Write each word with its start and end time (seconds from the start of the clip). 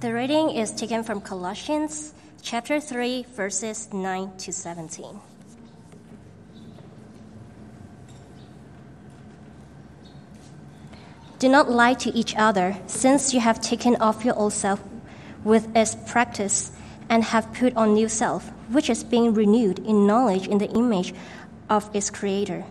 The 0.00 0.14
reading 0.14 0.48
is 0.48 0.72
taken 0.72 1.04
from 1.04 1.20
Colossians 1.20 2.14
chapter 2.40 2.80
3, 2.80 3.26
verses 3.36 3.92
9 3.92 4.32
to 4.38 4.50
17. 4.50 5.20
Do 11.38 11.48
not 11.50 11.70
lie 11.70 11.92
to 11.92 12.08
each 12.16 12.34
other, 12.34 12.78
since 12.86 13.34
you 13.34 13.40
have 13.40 13.60
taken 13.60 13.96
off 13.96 14.24
your 14.24 14.34
old 14.36 14.54
self 14.54 14.80
with 15.44 15.68
its 15.76 15.94
practice 16.06 16.72
and 17.10 17.22
have 17.22 17.52
put 17.52 17.76
on 17.76 17.92
new 17.92 18.08
self, 18.08 18.48
which 18.72 18.88
is 18.88 19.04
being 19.04 19.34
renewed 19.34 19.80
in 19.80 20.06
knowledge 20.06 20.48
in 20.48 20.56
the 20.56 20.70
image 20.70 21.12
of 21.68 21.94
its 21.94 22.08
creator. 22.08 22.64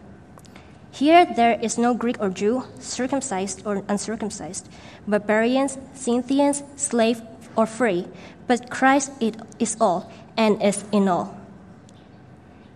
Here 1.00 1.24
there 1.24 1.58
is 1.62 1.78
no 1.78 1.94
Greek 1.94 2.20
or 2.20 2.28
Jew, 2.28 2.66
circumcised 2.78 3.66
or 3.66 3.84
uncircumcised, 3.88 4.68
barbarians, 5.08 5.78
Scythians, 5.94 6.62
slave 6.76 7.22
or 7.56 7.66
free, 7.66 8.06
but 8.48 8.70
Christ 8.70 9.14
is 9.22 9.78
all 9.80 10.12
and 10.36 10.62
is 10.62 10.84
in 10.92 11.08
all. 11.08 11.40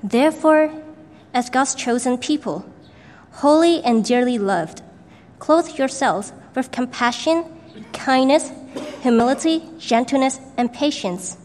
Therefore, 0.02 0.72
as 1.34 1.50
God's 1.50 1.76
chosen 1.76 2.18
people, 2.18 2.64
holy 3.44 3.84
and 3.84 4.06
dearly 4.06 4.38
loved, 4.38 4.82
clothe 5.40 5.78
yourselves 5.78 6.32
with 6.56 6.72
compassion, 6.72 7.44
kindness, 7.92 8.54
humility, 9.02 9.68
gentleness, 9.80 10.40
and 10.56 10.72
patience. 10.72 11.36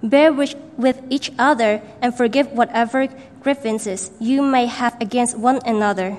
Bear 0.00 0.32
with, 0.32 0.54
with 0.76 1.02
each 1.10 1.32
other 1.40 1.82
and 2.00 2.16
forgive 2.16 2.52
whatever 2.52 3.08
grievances 3.40 4.10
you 4.20 4.42
may 4.42 4.66
have 4.66 4.96
against 5.00 5.38
one 5.38 5.60
another. 5.64 6.16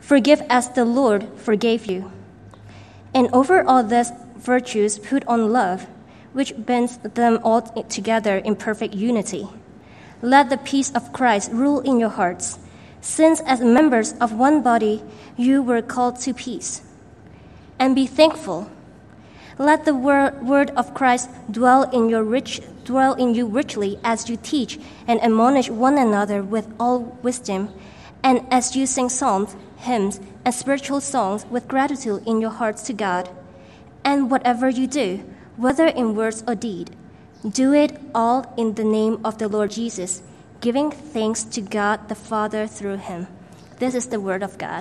Forgive 0.00 0.42
as 0.50 0.68
the 0.70 0.84
Lord 0.84 1.28
forgave 1.36 1.86
you. 1.86 2.10
And 3.14 3.28
over 3.32 3.62
all 3.62 3.84
these 3.84 4.10
virtues, 4.36 4.98
put 4.98 5.24
on 5.26 5.52
love, 5.52 5.86
which 6.32 6.54
binds 6.56 6.98
them 6.98 7.38
all 7.44 7.62
together 7.62 8.36
in 8.38 8.56
perfect 8.56 8.94
unity. 8.94 9.48
Let 10.20 10.50
the 10.50 10.56
peace 10.56 10.90
of 10.92 11.12
Christ 11.12 11.50
rule 11.52 11.80
in 11.80 11.98
your 11.98 12.10
hearts, 12.10 12.58
since 13.00 13.40
as 13.40 13.60
members 13.60 14.14
of 14.14 14.32
one 14.32 14.62
body 14.62 15.02
you 15.36 15.62
were 15.62 15.82
called 15.82 16.20
to 16.20 16.32
peace. 16.32 16.82
And 17.78 17.94
be 17.94 18.06
thankful. 18.06 18.70
Let 19.58 19.84
the 19.84 19.94
word, 19.94 20.70
of 20.70 20.94
Christ 20.94 21.30
dwell 21.50 21.84
in 21.90 22.08
your 22.08 22.24
rich 22.24 22.60
dwell 22.84 23.14
in 23.14 23.34
you 23.34 23.46
richly 23.46 23.98
as 24.02 24.28
you 24.28 24.36
teach 24.36 24.78
and 25.06 25.22
admonish 25.22 25.68
one 25.68 25.98
another 25.98 26.42
with 26.42 26.66
all 26.80 27.18
wisdom, 27.22 27.68
and 28.22 28.44
as 28.50 28.74
you 28.74 28.86
sing 28.86 29.08
psalms, 29.08 29.54
hymns, 29.76 30.20
and 30.44 30.54
spiritual 30.54 31.00
songs 31.00 31.46
with 31.46 31.68
gratitude 31.68 32.22
in 32.26 32.40
your 32.40 32.50
hearts 32.50 32.82
to 32.82 32.92
God. 32.92 33.28
And 34.04 34.30
whatever 34.30 34.68
you 34.68 34.86
do, 34.86 35.22
whether 35.56 35.86
in 35.86 36.16
words 36.16 36.42
or 36.46 36.54
deed, 36.54 36.96
do 37.48 37.72
it 37.72 38.00
all 38.14 38.52
in 38.56 38.74
the 38.74 38.84
name 38.84 39.20
of 39.24 39.38
the 39.38 39.48
Lord 39.48 39.70
Jesus, 39.70 40.22
giving 40.60 40.90
thanks 40.90 41.44
to 41.44 41.60
God 41.60 42.08
the 42.08 42.14
Father 42.14 42.66
through 42.66 42.98
him. 42.98 43.26
This 43.78 43.94
is 43.94 44.06
the 44.06 44.20
word 44.20 44.42
of 44.42 44.58
God. 44.58 44.80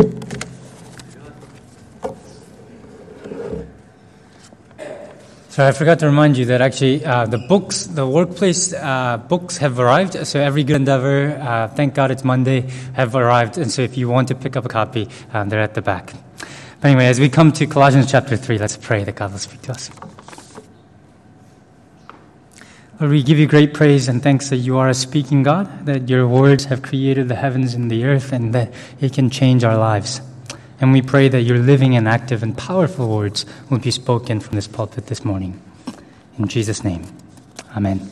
So 5.52 5.68
I 5.68 5.74
forgot 5.74 6.00
to 6.00 6.06
remind 6.06 6.38
you 6.38 6.46
that 6.46 6.62
actually 6.62 7.04
uh, 7.04 7.26
the 7.26 7.38
books, 7.38 7.86
the 7.86 8.08
workplace 8.08 8.72
uh, 8.72 9.18
books 9.18 9.58
have 9.58 9.80
arrived. 9.80 10.26
So 10.26 10.40
every 10.40 10.64
good 10.64 10.78
endeavor, 10.78 11.38
uh, 11.38 11.68
thank 11.68 11.94
God 11.94 12.10
it's 12.10 12.24
Monday, 12.24 12.70
have 12.94 13.16
arrived. 13.16 13.58
And 13.58 13.70
so 13.70 13.82
if 13.82 13.98
you 13.98 14.08
want 14.08 14.30
to 14.30 14.36
pick 14.36 14.56
up 14.56 14.64
a 14.64 14.70
copy, 14.70 15.10
um, 15.34 15.50
they're 15.50 15.60
at 15.60 15.74
the 15.74 15.82
back. 15.82 16.14
But 16.80 16.88
anyway, 16.88 17.08
as 17.08 17.20
we 17.20 17.28
come 17.28 17.52
to 17.52 17.68
Colossians 17.68 18.10
chapter 18.10 18.38
3, 18.38 18.60
let's 18.60 18.78
pray 18.78 19.04
that 19.04 19.16
God 19.16 19.34
will 19.34 19.40
speak 19.40 19.62
to 19.64 19.74
us. 19.74 19.92
Lord, 23.02 23.12
we 23.12 23.22
give 23.22 23.38
you 23.38 23.46
great 23.46 23.74
praise 23.74 24.08
and 24.08 24.24
thanks 24.24 24.52
that 24.52 24.58
you 24.64 24.78
are 24.78 24.88
a 24.88 24.94
speaking 24.94 25.44
God, 25.44 25.86
that 25.86 26.08
your 26.08 26.30
words 26.30 26.64
have 26.66 26.82
created 26.82 27.28
the 27.28 27.36
heavens 27.36 27.74
and 27.74 27.92
the 27.92 28.06
earth, 28.06 28.32
and 28.32 28.56
that 28.56 28.72
it 29.02 29.12
can 29.12 29.30
change 29.30 29.66
our 29.66 29.76
lives. 29.76 30.22
And 30.82 30.92
we 30.92 31.04
pray 31.04 31.30
that 31.30 31.44
your 31.44 31.60
living 31.60 31.96
and 31.96 32.08
active 32.08 32.42
and 32.42 32.58
powerful 32.58 33.08
words 33.08 33.46
will 33.70 33.78
be 33.78 33.92
spoken 33.92 34.40
from 34.40 34.56
this 34.56 34.68
pulpit 34.68 35.06
this 35.06 35.24
morning. 35.24 35.62
In 36.40 36.48
Jesus' 36.48 36.84
name, 36.84 37.06
Amen. 37.76 38.12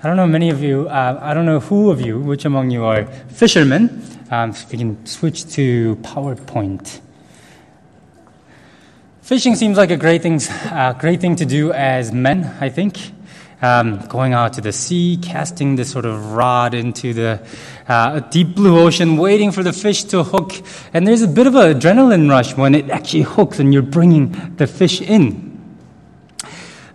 I 0.00 0.06
don't 0.06 0.16
know 0.16 0.28
many 0.28 0.50
of 0.50 0.62
you, 0.62 0.88
uh, 0.88 1.18
I 1.20 1.34
don't 1.34 1.46
know 1.46 1.58
who 1.58 1.90
of 1.90 2.00
you, 2.00 2.20
which 2.20 2.44
among 2.44 2.70
you 2.70 2.84
are 2.84 3.04
fishermen. 3.28 4.04
Um, 4.30 4.54
we 4.70 4.78
can 4.78 5.04
switch 5.04 5.50
to 5.54 5.96
PowerPoint. 5.96 7.00
Fishing 9.22 9.56
seems 9.56 9.76
like 9.76 9.90
a 9.90 9.96
great 9.96 10.22
thing, 10.22 10.40
uh, 10.70 10.92
great 10.92 11.20
thing 11.20 11.34
to 11.36 11.44
do 11.44 11.72
as 11.72 12.12
men, 12.12 12.56
I 12.60 12.68
think 12.68 13.12
um, 13.60 14.06
going 14.06 14.32
out 14.32 14.52
to 14.54 14.60
the 14.60 14.72
sea, 14.72 15.18
casting 15.20 15.76
this 15.76 15.90
sort 15.90 16.04
of 16.04 16.32
rod 16.32 16.74
into 16.74 17.12
the 17.12 17.40
uh, 17.88 18.20
deep 18.20 18.54
blue 18.54 18.78
ocean, 18.78 19.16
waiting 19.16 19.50
for 19.50 19.62
the 19.62 19.72
fish 19.72 20.04
to 20.04 20.22
hook. 20.22 20.52
And 20.92 21.06
there's 21.06 21.22
a 21.22 21.28
bit 21.28 21.46
of 21.46 21.54
an 21.56 21.78
adrenaline 21.78 22.30
rush 22.30 22.56
when 22.56 22.74
it 22.74 22.90
actually 22.90 23.22
hooks 23.22 23.58
and 23.58 23.72
you're 23.72 23.82
bringing 23.82 24.56
the 24.56 24.66
fish 24.66 25.00
in. 25.00 25.48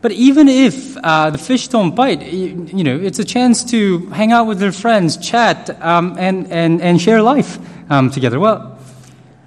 But 0.02 0.12
even 0.12 0.50
if 0.50 0.97
uh, 0.97 1.29
the 1.29 1.38
fish 1.38 1.69
don't 1.69 1.96
bite, 1.96 2.22
you, 2.23 2.68
you, 2.73 2.84
know, 2.84 3.00
it's 3.00 3.19
a 3.19 3.23
chance 3.23 3.63
to 3.72 4.07
hang 4.07 4.34
out 4.34 4.47
with 4.47 4.59
their 4.59 4.73
friends, 4.73 5.16
chat, 5.16 5.81
um, 5.81 6.18
and, 6.19 6.52
and, 6.52 6.81
and 6.81 7.02
share 7.02 7.22
life 7.22 7.57
um, 7.90 8.09
together. 8.09 8.38
Well, 8.38 8.78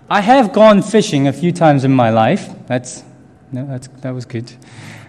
I 0.09 0.21
have 0.21 0.55
gone 0.55 0.81
fishing 0.83 1.29
a 1.29 1.33
few 1.33 1.53
times 1.53 1.85
in 1.85 1.93
my 1.93 2.09
life. 2.09 2.49
That's, 2.67 3.03
no, 3.53 3.67
that's, 3.67 3.89
that 4.01 4.15
was 4.15 4.25
good. 4.25 4.51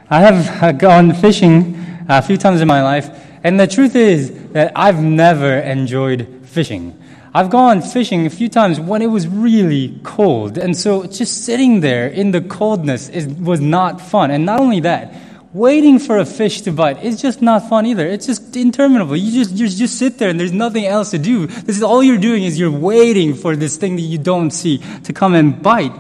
I 0.10 0.20
have 0.20 0.64
uh, 0.64 0.72
gone 0.74 1.14
fishing 1.14 1.82
a 2.08 2.22
few 2.22 2.38
times 2.38 2.62
in 2.62 2.68
my 2.68 2.82
life. 2.84 3.10
And 3.44 3.60
the 3.60 3.68
truth 3.68 3.96
is 3.96 4.32
that 4.50 4.72
I've 4.76 5.02
never 5.02 5.60
enjoyed 5.60 6.42
fishing. 6.44 7.02
I've 7.34 7.50
gone 7.50 7.82
fishing 7.82 8.26
a 8.26 8.30
few 8.30 8.50
times 8.50 8.80
when 8.80 9.02
it 9.02 9.08
was 9.08 9.28
really 9.28 10.00
cold. 10.04 10.58
And 10.58 10.76
so 10.76 11.06
just 11.06 11.46
sitting 11.46 11.82
there 11.82 12.08
in 12.08 12.32
the 12.32 12.42
coldness 12.42 13.10
is, 13.10 13.28
was 13.28 13.62
not 13.62 14.02
fun. 14.02 14.32
And 14.32 14.46
not 14.46 14.60
only 14.60 14.80
that, 14.82 15.14
waiting 15.54 16.00
for 16.00 16.18
a 16.18 16.26
fish 16.26 16.62
to 16.62 16.72
bite 16.72 17.04
is 17.04 17.22
just 17.22 17.42
not 17.42 17.70
fun 17.70 17.86
either. 17.86 18.08
It's 18.08 18.26
just 18.26 18.56
interminable. 18.56 19.16
You 19.16 19.32
just, 19.32 19.56
you 19.56 19.68
just 19.68 19.98
sit 19.98 20.18
there 20.18 20.30
and 20.30 20.40
there's 20.40 20.52
nothing 20.52 20.86
else 20.86 21.12
to 21.12 21.20
do. 21.20 21.48
This 21.48 21.78
is 21.78 21.84
all 21.84 22.04
you're 22.04 22.18
doing 22.18 22.44
is 22.44 22.60
you're 22.60 22.72
waiting 22.72 23.36
for 23.36 23.56
this 23.56 23.78
thing 23.78 23.98
that 23.98 24.02
you 24.02 24.18
don't 24.18 24.52
see 24.52 24.80
to 25.04 25.14
come 25.14 25.36
and 25.36 25.62
bite. 25.62 25.94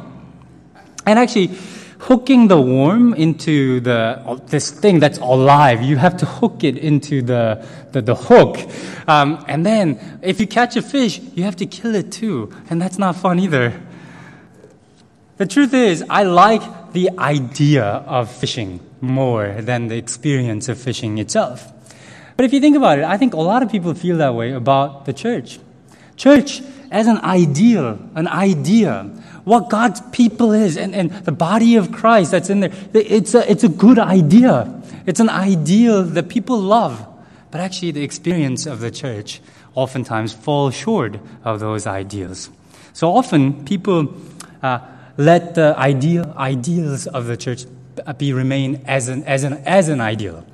And 1.05 1.19
actually, 1.19 1.51
hooking 1.99 2.47
the 2.47 2.59
worm 2.59 3.13
into 3.13 3.79
the 3.79 4.41
this 4.47 4.71
thing 4.71 4.99
that's 4.99 5.17
alive. 5.17 5.81
You 5.81 5.97
have 5.97 6.17
to 6.17 6.25
hook 6.25 6.63
it 6.63 6.77
into 6.77 7.21
the 7.21 7.65
the, 7.91 8.01
the 8.01 8.15
hook, 8.15 8.57
um, 9.07 9.43
and 9.47 9.65
then 9.65 10.19
if 10.21 10.39
you 10.39 10.47
catch 10.47 10.75
a 10.75 10.81
fish, 10.81 11.19
you 11.35 11.43
have 11.43 11.55
to 11.57 11.65
kill 11.65 11.95
it 11.95 12.11
too, 12.11 12.53
and 12.69 12.81
that's 12.81 12.97
not 12.97 13.15
fun 13.15 13.39
either. 13.39 13.73
The 15.37 15.45
truth 15.45 15.73
is, 15.73 16.03
I 16.09 16.23
like 16.23 16.93
the 16.93 17.11
idea 17.19 17.85
of 17.85 18.31
fishing 18.31 18.79
more 19.01 19.61
than 19.61 19.87
the 19.87 19.95
experience 19.95 20.67
of 20.67 20.79
fishing 20.79 21.19
itself. 21.19 21.71
But 22.35 22.45
if 22.45 22.53
you 22.53 22.59
think 22.59 22.75
about 22.75 22.99
it, 22.99 23.05
I 23.05 23.17
think 23.17 23.33
a 23.33 23.41
lot 23.41 23.63
of 23.63 23.71
people 23.71 23.93
feel 23.93 24.17
that 24.17 24.33
way 24.33 24.51
about 24.51 25.05
the 25.05 25.13
church. 25.13 25.59
Church 26.15 26.61
as 26.89 27.07
an 27.07 27.17
ideal, 27.19 27.99
an 28.15 28.27
idea 28.27 29.11
what 29.47 29.69
God's 29.69 30.01
people 30.11 30.51
is 30.51 30.75
and, 30.75 30.93
and 30.93 31.09
the 31.09 31.31
body 31.31 31.77
of 31.77 31.93
Christ 31.93 32.31
that's 32.31 32.49
in 32.49 32.59
there. 32.59 32.71
It's 32.93 33.33
a, 33.33 33.49
it's 33.49 33.63
a 33.63 33.69
good 33.69 33.97
idea. 33.97 34.83
It's 35.05 35.21
an 35.21 35.29
ideal 35.29 36.03
that 36.03 36.27
people 36.27 36.59
love. 36.59 37.07
But 37.49 37.61
actually, 37.61 37.91
the 37.91 38.03
experience 38.03 38.65
of 38.65 38.81
the 38.81 38.91
church 38.91 39.39
oftentimes 39.73 40.33
falls 40.33 40.75
short 40.75 41.17
of 41.45 41.61
those 41.61 41.87
ideals. 41.87 42.49
So 42.91 43.15
often, 43.15 43.63
people 43.63 44.13
uh, 44.61 44.79
let 45.15 45.55
the 45.55 45.73
ideal 45.77 46.33
ideals 46.35 47.07
of 47.07 47.27
the 47.27 47.37
church 47.37 47.63
be 48.17 48.33
remain 48.33 48.83
as 48.85 49.07
an, 49.07 49.23
as 49.23 49.45
an, 49.45 49.53
as 49.65 49.87
an 49.87 50.01
ideal. 50.01 50.45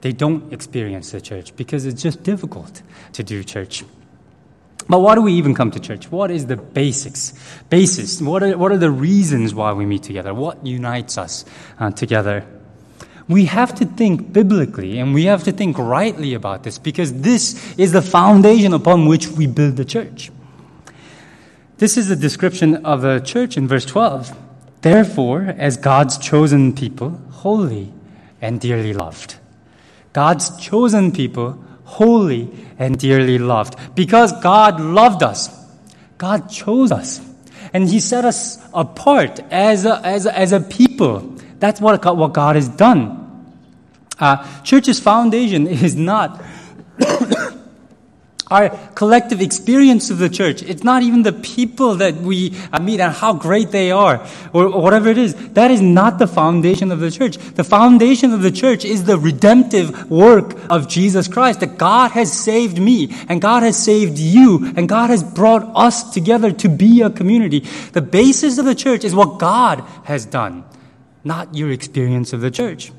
They 0.00 0.10
don't 0.10 0.52
experience 0.52 1.12
the 1.12 1.20
church 1.20 1.54
because 1.54 1.86
it's 1.86 2.02
just 2.02 2.24
difficult 2.24 2.82
to 3.12 3.22
do 3.22 3.44
church. 3.44 3.84
But 4.88 5.00
why 5.00 5.14
do 5.14 5.22
we 5.22 5.34
even 5.34 5.54
come 5.54 5.70
to 5.70 5.80
church? 5.80 6.10
What 6.10 6.30
is 6.30 6.46
the 6.46 6.56
basics? 6.56 7.34
Basis. 7.70 8.20
What 8.20 8.42
are, 8.42 8.56
what 8.56 8.72
are 8.72 8.78
the 8.78 8.90
reasons 8.90 9.54
why 9.54 9.72
we 9.72 9.86
meet 9.86 10.02
together? 10.02 10.34
What 10.34 10.64
unites 10.66 11.18
us 11.18 11.44
uh, 11.78 11.90
together? 11.90 12.44
We 13.28 13.44
have 13.46 13.74
to 13.76 13.84
think 13.84 14.32
biblically 14.32 14.98
and 14.98 15.14
we 15.14 15.24
have 15.26 15.44
to 15.44 15.52
think 15.52 15.78
rightly 15.78 16.34
about 16.34 16.64
this 16.64 16.78
because 16.78 17.12
this 17.12 17.74
is 17.78 17.92
the 17.92 18.02
foundation 18.02 18.74
upon 18.74 19.06
which 19.06 19.28
we 19.28 19.46
build 19.46 19.76
the 19.76 19.84
church. 19.84 20.30
This 21.78 21.96
is 21.96 22.10
a 22.10 22.16
description 22.16 22.84
of 22.84 23.02
the 23.02 23.20
church 23.20 23.56
in 23.56 23.68
verse 23.68 23.84
12. 23.84 24.36
Therefore, 24.82 25.54
as 25.56 25.76
God's 25.76 26.18
chosen 26.18 26.74
people, 26.74 27.20
holy 27.30 27.92
and 28.40 28.60
dearly 28.60 28.92
loved. 28.92 29.36
God's 30.12 30.54
chosen 30.58 31.12
people, 31.12 31.64
holy 31.92 32.50
and 32.78 32.98
dearly 32.98 33.38
loved. 33.38 33.76
Because 33.94 34.32
God 34.40 34.80
loved 34.80 35.22
us, 35.22 35.50
God 36.18 36.48
chose 36.50 36.90
us, 36.90 37.20
and 37.72 37.88
He 37.88 38.00
set 38.00 38.24
us 38.24 38.58
apart 38.72 39.40
as 39.50 39.84
a, 39.84 40.00
as 40.04 40.26
a, 40.26 40.36
as 40.36 40.52
a 40.52 40.60
people 40.60 41.32
That's 41.62 41.80
what, 41.80 42.02
God, 42.02 42.18
what 42.18 42.32
God 42.32 42.56
has 42.56 42.68
done. 42.68 43.46
Uh, 44.18 44.62
church's 44.62 44.98
foundation 44.98 45.68
is 45.68 45.94
not 45.94 46.42
our 48.52 48.68
collective 48.94 49.40
experience 49.40 50.10
of 50.10 50.18
the 50.18 50.28
church. 50.28 50.62
It's 50.62 50.84
not 50.84 51.02
even 51.02 51.22
the 51.22 51.32
people 51.32 51.94
that 51.96 52.16
we 52.16 52.54
uh, 52.72 52.80
meet 52.80 53.00
and 53.00 53.12
how 53.12 53.32
great 53.32 53.70
they 53.70 53.90
are 53.90 54.26
or, 54.52 54.66
or, 54.66 54.82
whatever 54.82 55.08
it 55.08 55.18
is. 55.18 55.34
That 55.54 55.70
is 55.70 55.80
not 55.80 56.18
the 56.18 56.26
foundation 56.26 56.92
of 56.92 57.00
the 57.00 57.10
church. 57.10 57.38
The 57.38 57.64
foundation 57.64 58.32
of 58.32 58.42
the 58.42 58.50
church 58.50 58.84
is 58.84 59.04
the 59.04 59.18
redemptive 59.18 60.10
work 60.10 60.58
of 60.70 60.88
Jesus 60.88 61.28
Christ 61.28 61.60
that 61.60 61.78
God 61.78 62.12
has 62.12 62.32
saved 62.32 62.78
me 62.78 63.08
and 63.28 63.40
God 63.40 63.62
has 63.62 63.82
saved 63.82 64.18
you 64.18 64.72
and 64.76 64.88
God 64.88 65.10
has 65.10 65.24
brought 65.24 65.62
us 65.74 66.12
together 66.12 66.52
to 66.52 66.68
be 66.68 67.02
a 67.02 67.10
community. 67.10 67.60
The 67.92 68.02
basis 68.02 68.58
of 68.58 68.66
the 68.66 68.74
church 68.74 69.04
is 69.04 69.14
what 69.14 69.38
God 69.38 69.80
has 70.04 70.26
done, 70.26 70.64
not 71.24 71.54
your 71.54 71.70
experience 71.70 72.32
of 72.32 72.42
the 72.42 72.50
church. 72.50 72.92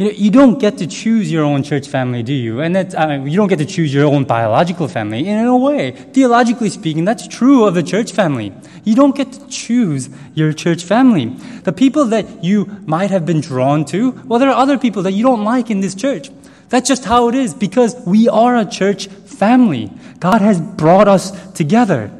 You 0.00 0.06
know, 0.06 0.12
you 0.12 0.30
don't 0.30 0.58
get 0.58 0.78
to 0.78 0.86
choose 0.86 1.30
your 1.30 1.44
own 1.44 1.62
church 1.62 1.86
family, 1.86 2.22
do 2.22 2.32
you? 2.32 2.62
And 2.62 2.74
that, 2.74 2.98
I 2.98 3.18
mean, 3.18 3.26
you 3.28 3.36
don't 3.36 3.48
get 3.48 3.58
to 3.58 3.66
choose 3.66 3.92
your 3.92 4.06
own 4.06 4.24
biological 4.24 4.88
family. 4.88 5.18
And 5.28 5.40
in 5.40 5.44
a 5.44 5.54
way, 5.54 5.90
theologically 5.90 6.70
speaking, 6.70 7.04
that's 7.04 7.28
true 7.28 7.66
of 7.66 7.74
the 7.74 7.82
church 7.82 8.12
family. 8.12 8.50
You 8.82 8.94
don't 8.94 9.14
get 9.14 9.30
to 9.32 9.46
choose 9.48 10.08
your 10.32 10.54
church 10.54 10.84
family. 10.84 11.26
The 11.64 11.74
people 11.74 12.06
that 12.06 12.42
you 12.42 12.64
might 12.86 13.10
have 13.10 13.26
been 13.26 13.42
drawn 13.42 13.84
to, 13.86 14.12
well, 14.24 14.38
there 14.40 14.48
are 14.48 14.56
other 14.56 14.78
people 14.78 15.02
that 15.02 15.12
you 15.12 15.22
don't 15.22 15.44
like 15.44 15.68
in 15.68 15.80
this 15.80 15.94
church. 15.94 16.30
That's 16.70 16.88
just 16.88 17.04
how 17.04 17.28
it 17.28 17.34
is 17.34 17.52
because 17.52 17.94
we 18.06 18.26
are 18.26 18.56
a 18.56 18.64
church 18.64 19.08
family. 19.08 19.92
God 20.18 20.40
has 20.40 20.62
brought 20.62 21.08
us 21.08 21.52
together. 21.52 22.10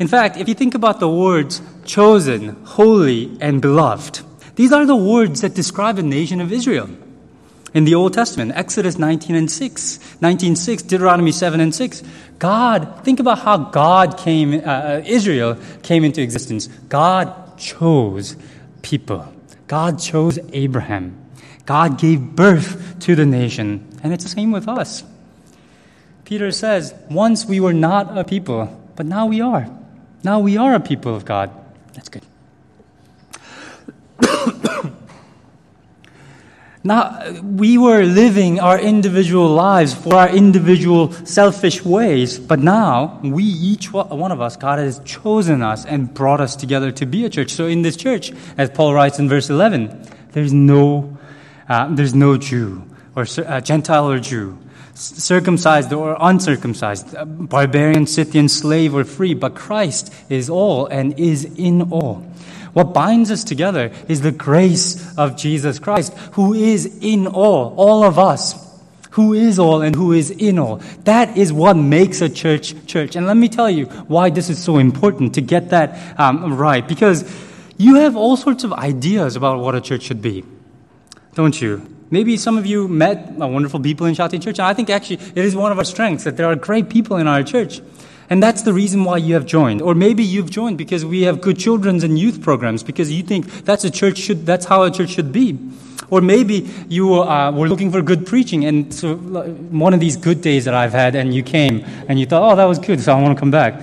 In 0.00 0.08
fact, 0.08 0.36
if 0.36 0.48
you 0.48 0.54
think 0.54 0.74
about 0.74 0.98
the 0.98 1.08
words 1.08 1.62
chosen, 1.84 2.64
holy, 2.64 3.38
and 3.40 3.62
beloved, 3.62 4.22
these 4.58 4.72
are 4.72 4.84
the 4.84 4.96
words 4.96 5.42
that 5.42 5.54
describe 5.54 5.94
the 5.94 6.02
nation 6.02 6.40
of 6.40 6.52
Israel 6.52 6.90
in 7.74 7.84
the 7.84 7.94
Old 7.94 8.12
Testament, 8.12 8.50
Exodus 8.56 8.98
19 8.98 9.36
and 9.36 9.48
6, 9.48 10.20
19, 10.20 10.56
6, 10.56 10.82
Deuteronomy 10.82 11.30
7 11.30 11.60
and 11.60 11.72
6. 11.72 12.02
God, 12.40 13.04
think 13.04 13.20
about 13.20 13.38
how 13.38 13.56
God 13.56 14.18
came, 14.18 14.54
uh, 14.54 14.56
uh, 14.66 15.02
Israel 15.06 15.56
came 15.84 16.02
into 16.02 16.20
existence. 16.20 16.66
God 16.88 17.56
chose 17.56 18.34
people. 18.82 19.32
God 19.68 20.00
chose 20.00 20.40
Abraham. 20.52 21.24
God 21.64 22.00
gave 22.00 22.20
birth 22.20 22.98
to 23.02 23.14
the 23.14 23.26
nation. 23.26 23.86
And 24.02 24.12
it's 24.12 24.24
the 24.24 24.30
same 24.30 24.50
with 24.50 24.66
us. 24.66 25.04
Peter 26.24 26.50
says, 26.50 26.92
once 27.08 27.46
we 27.46 27.60
were 27.60 27.72
not 27.72 28.18
a 28.18 28.24
people, 28.24 28.66
but 28.96 29.06
now 29.06 29.26
we 29.26 29.40
are. 29.40 29.70
Now 30.24 30.40
we 30.40 30.56
are 30.56 30.74
a 30.74 30.80
people 30.80 31.14
of 31.14 31.24
God. 31.24 31.52
That's 31.94 32.08
good. 32.08 32.24
now, 36.84 37.32
we 37.42 37.78
were 37.78 38.04
living 38.04 38.60
our 38.60 38.78
individual 38.78 39.48
lives 39.48 39.94
for 39.94 40.14
our 40.14 40.28
individual 40.28 41.12
selfish 41.12 41.84
ways, 41.84 42.38
but 42.38 42.58
now 42.58 43.20
we, 43.22 43.44
each 43.44 43.92
one 43.92 44.32
of 44.32 44.40
us, 44.40 44.56
God 44.56 44.78
has 44.78 45.00
chosen 45.00 45.62
us 45.62 45.84
and 45.84 46.12
brought 46.12 46.40
us 46.40 46.56
together 46.56 46.92
to 46.92 47.06
be 47.06 47.24
a 47.24 47.30
church. 47.30 47.52
So 47.52 47.66
in 47.66 47.82
this 47.82 47.96
church, 47.96 48.32
as 48.56 48.70
Paul 48.70 48.94
writes 48.94 49.18
in 49.18 49.28
verse 49.28 49.50
11, 49.50 50.06
there's 50.32 50.52
no, 50.52 51.18
uh, 51.68 51.94
there's 51.94 52.14
no 52.14 52.36
Jew 52.36 52.84
or 53.18 53.26
uh, 53.46 53.60
Gentile 53.60 54.10
or 54.10 54.20
Jew, 54.20 54.58
circumcised 54.94 55.92
or 55.92 56.16
uncircumcised, 56.20 57.16
barbarian, 57.48 58.06
Scythian, 58.06 58.48
slave 58.48 58.94
or 58.94 59.04
free, 59.04 59.34
but 59.34 59.54
Christ 59.54 60.12
is 60.28 60.48
all 60.48 60.86
and 60.86 61.18
is 61.18 61.44
in 61.44 61.90
all. 61.90 62.24
What 62.78 62.94
binds 62.94 63.32
us 63.32 63.42
together 63.42 63.90
is 64.06 64.20
the 64.20 64.30
grace 64.30 65.12
of 65.18 65.36
Jesus 65.36 65.80
Christ, 65.80 66.16
who 66.34 66.54
is 66.54 66.86
in 67.00 67.26
all, 67.26 67.74
all 67.76 68.04
of 68.04 68.20
us. 68.20 68.54
Who 69.10 69.34
is 69.34 69.58
all 69.58 69.82
and 69.82 69.96
who 69.96 70.12
is 70.12 70.30
in 70.30 70.60
all. 70.60 70.76
That 71.02 71.36
is 71.36 71.52
what 71.52 71.76
makes 71.76 72.20
a 72.20 72.28
church 72.28 72.86
church. 72.86 73.16
And 73.16 73.26
let 73.26 73.36
me 73.36 73.48
tell 73.48 73.68
you 73.68 73.86
why 74.06 74.30
this 74.30 74.48
is 74.48 74.62
so 74.62 74.78
important 74.78 75.34
to 75.34 75.40
get 75.40 75.70
that 75.70 76.20
um, 76.20 76.56
right. 76.56 76.86
Because 76.86 77.24
you 77.78 77.96
have 77.96 78.14
all 78.14 78.36
sorts 78.36 78.62
of 78.62 78.72
ideas 78.72 79.34
about 79.34 79.58
what 79.58 79.74
a 79.74 79.80
church 79.80 80.02
should 80.02 80.22
be, 80.22 80.44
don't 81.34 81.60
you? 81.60 81.84
Maybe 82.12 82.36
some 82.36 82.56
of 82.56 82.64
you 82.64 82.86
met 82.86 83.32
wonderful 83.32 83.80
people 83.80 84.06
in 84.06 84.14
Shatin 84.14 84.40
Church, 84.40 84.60
and 84.60 84.68
I 84.68 84.72
think 84.72 84.88
actually 84.88 85.18
it 85.34 85.44
is 85.44 85.56
one 85.56 85.72
of 85.72 85.78
our 85.78 85.84
strengths 85.84 86.22
that 86.22 86.36
there 86.36 86.46
are 86.46 86.54
great 86.54 86.88
people 86.88 87.16
in 87.16 87.26
our 87.26 87.42
church. 87.42 87.80
And 88.30 88.42
that's 88.42 88.62
the 88.62 88.72
reason 88.72 89.04
why 89.04 89.16
you 89.16 89.34
have 89.34 89.46
joined. 89.46 89.80
Or 89.80 89.94
maybe 89.94 90.22
you've 90.22 90.50
joined 90.50 90.76
because 90.76 91.04
we 91.04 91.22
have 91.22 91.40
good 91.40 91.58
children's 91.58 92.04
and 92.04 92.18
youth 92.18 92.42
programs, 92.42 92.82
because 92.82 93.10
you 93.10 93.22
think 93.22 93.46
that's 93.64 93.84
a 93.84 93.90
church 93.90 94.18
should, 94.18 94.44
that's 94.44 94.66
how 94.66 94.82
a 94.82 94.90
church 94.90 95.10
should 95.10 95.32
be. 95.32 95.58
Or 96.10 96.20
maybe 96.20 96.70
you 96.88 97.22
uh, 97.22 97.50
were 97.52 97.68
looking 97.68 97.90
for 97.90 98.00
good 98.00 98.26
preaching, 98.26 98.64
and 98.64 98.92
so 98.92 99.16
one 99.16 99.92
of 99.92 100.00
these 100.00 100.16
good 100.16 100.40
days 100.40 100.64
that 100.64 100.74
I've 100.74 100.92
had, 100.92 101.14
and 101.14 101.34
you 101.34 101.42
came, 101.42 101.84
and 102.08 102.18
you 102.18 102.24
thought, 102.24 102.52
oh, 102.52 102.56
that 102.56 102.64
was 102.64 102.78
good, 102.78 103.00
so 103.00 103.14
I 103.14 103.20
want 103.20 103.36
to 103.36 103.40
come 103.40 103.50
back. 103.50 103.82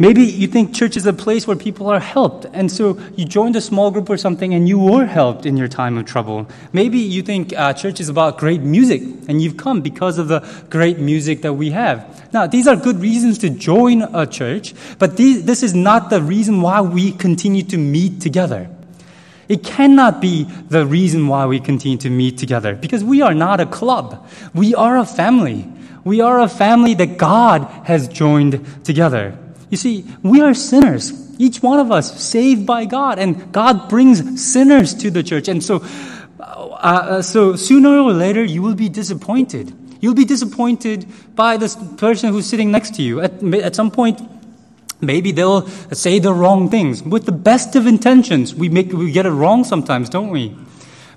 Maybe 0.00 0.22
you 0.22 0.46
think 0.46 0.76
church 0.76 0.96
is 0.96 1.06
a 1.06 1.12
place 1.12 1.48
where 1.48 1.56
people 1.56 1.88
are 1.88 1.98
helped, 1.98 2.46
and 2.52 2.70
so 2.70 3.00
you 3.16 3.24
joined 3.24 3.56
a 3.56 3.60
small 3.60 3.90
group 3.90 4.08
or 4.08 4.16
something 4.16 4.54
and 4.54 4.68
you 4.68 4.78
were 4.78 5.06
helped 5.06 5.44
in 5.44 5.56
your 5.56 5.66
time 5.66 5.98
of 5.98 6.06
trouble. 6.06 6.46
Maybe 6.72 6.98
you 6.98 7.20
think 7.20 7.52
uh, 7.56 7.72
church 7.72 7.98
is 7.98 8.08
about 8.08 8.38
great 8.38 8.60
music, 8.60 9.02
and 9.26 9.42
you've 9.42 9.56
come 9.56 9.80
because 9.80 10.18
of 10.18 10.28
the 10.28 10.40
great 10.70 11.00
music 11.00 11.42
that 11.42 11.54
we 11.54 11.70
have. 11.70 12.32
Now, 12.32 12.46
these 12.46 12.68
are 12.68 12.76
good 12.76 13.00
reasons 13.00 13.38
to 13.38 13.50
join 13.50 14.02
a 14.02 14.24
church, 14.24 14.72
but 15.00 15.16
these, 15.16 15.44
this 15.44 15.64
is 15.64 15.74
not 15.74 16.10
the 16.10 16.22
reason 16.22 16.62
why 16.62 16.80
we 16.80 17.10
continue 17.10 17.64
to 17.64 17.76
meet 17.76 18.20
together. 18.20 18.70
It 19.48 19.64
cannot 19.64 20.20
be 20.20 20.44
the 20.44 20.86
reason 20.86 21.26
why 21.26 21.46
we 21.46 21.58
continue 21.58 21.98
to 21.98 22.10
meet 22.10 22.38
together 22.38 22.76
because 22.76 23.02
we 23.02 23.20
are 23.22 23.34
not 23.34 23.58
a 23.58 23.66
club. 23.66 24.28
We 24.54 24.76
are 24.76 24.98
a 24.98 25.06
family. 25.06 25.66
We 26.04 26.20
are 26.20 26.40
a 26.40 26.48
family 26.48 26.94
that 26.94 27.16
God 27.16 27.64
has 27.84 28.06
joined 28.06 28.84
together. 28.84 29.36
You 29.70 29.76
see, 29.76 30.04
we 30.22 30.40
are 30.40 30.54
sinners. 30.54 31.12
Each 31.38 31.62
one 31.62 31.78
of 31.78 31.92
us 31.92 32.20
saved 32.20 32.66
by 32.66 32.84
God, 32.84 33.18
and 33.18 33.52
God 33.52 33.88
brings 33.88 34.42
sinners 34.44 34.94
to 34.94 35.10
the 35.10 35.22
church. 35.22 35.48
And 35.48 35.62
so, 35.62 35.84
uh, 36.40 36.42
uh, 36.42 37.22
so 37.22 37.54
sooner 37.56 37.98
or 37.98 38.12
later, 38.12 38.42
you 38.42 38.62
will 38.62 38.74
be 38.74 38.88
disappointed. 38.88 39.72
You'll 40.00 40.14
be 40.14 40.24
disappointed 40.24 41.06
by 41.34 41.56
this 41.56 41.76
person 41.96 42.32
who's 42.32 42.46
sitting 42.46 42.70
next 42.70 42.94
to 42.96 43.02
you. 43.02 43.20
At, 43.20 43.42
at 43.42 43.76
some 43.76 43.90
point, 43.90 44.20
maybe 45.00 45.32
they'll 45.32 45.66
say 45.66 46.18
the 46.18 46.32
wrong 46.32 46.70
things. 46.70 47.02
With 47.02 47.26
the 47.26 47.32
best 47.32 47.76
of 47.76 47.86
intentions, 47.86 48.54
we 48.54 48.68
make 48.68 48.92
we 48.92 49.12
get 49.12 49.26
it 49.26 49.30
wrong 49.30 49.64
sometimes, 49.64 50.08
don't 50.08 50.30
we? 50.30 50.56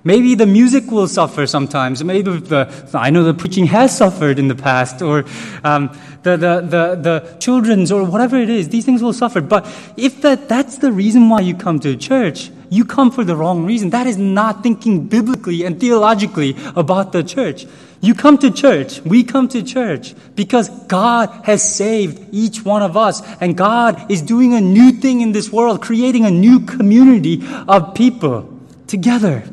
Maybe 0.03 0.34
the 0.34 0.48
music 0.48 0.89
will 0.89 1.08
suffer 1.08 1.46
sometimes. 1.46 2.03
Maybe 2.03 2.38
the, 2.39 2.89
I 2.93 3.12
know 3.12 3.24
the 3.24 3.36
preaching 3.36 3.67
has 3.67 3.96
suffered 3.96 4.39
in 4.39 4.48
the 4.48 4.55
past, 4.55 5.01
or 5.01 5.25
um, 5.63 5.96
the, 6.24 6.38
the, 6.38 6.62
the, 6.62 6.96
the 6.96 7.38
children's, 7.39 7.91
or 7.91 8.03
whatever 8.03 8.36
it 8.38 8.50
is. 8.50 8.70
These 8.70 8.86
things 8.86 9.03
will 9.03 9.13
suffer. 9.13 9.41
But 9.41 9.65
if 9.98 10.22
that, 10.22 10.50
that's 10.50 10.79
the 10.79 10.91
reason 10.91 11.29
why 11.29 11.41
you 11.41 11.55
come 11.55 11.79
to 11.81 11.96
church, 11.96 12.50
you 12.70 12.84
come 12.84 13.12
for 13.12 13.24
the 13.24 13.36
wrong 13.36 13.63
reason. 13.63 13.91
That 13.91 14.08
is 14.08 14.17
not 14.17 14.63
thinking 14.63 15.08
biblically 15.08 15.65
and 15.65 15.79
theologically 15.79 16.55
about 16.75 17.12
the 17.12 17.24
church. 17.24 17.67
You 18.03 18.15
come 18.15 18.39
to 18.39 18.50
church, 18.50 19.01
we 19.01 19.24
come 19.24 19.48
to 19.50 19.62
church 19.62 20.15
because 20.34 20.70
God 20.88 21.29
has 21.43 21.62
saved 21.62 22.29
each 22.31 22.65
one 22.65 22.81
of 22.81 22.98
us 22.98 23.22
and 23.39 23.55
God 23.55 24.12
is 24.12 24.24
doing 24.24 24.55
a 24.55 24.62
new 24.62 24.93
thing 24.93 25.22
in 25.22 25.34
this 25.34 25.51
world, 25.51 25.84
creating 25.84 26.25
a 26.25 26.31
new 26.31 26.62
community 26.62 27.43
of 27.67 27.93
people 27.93 28.60
together. 28.88 29.43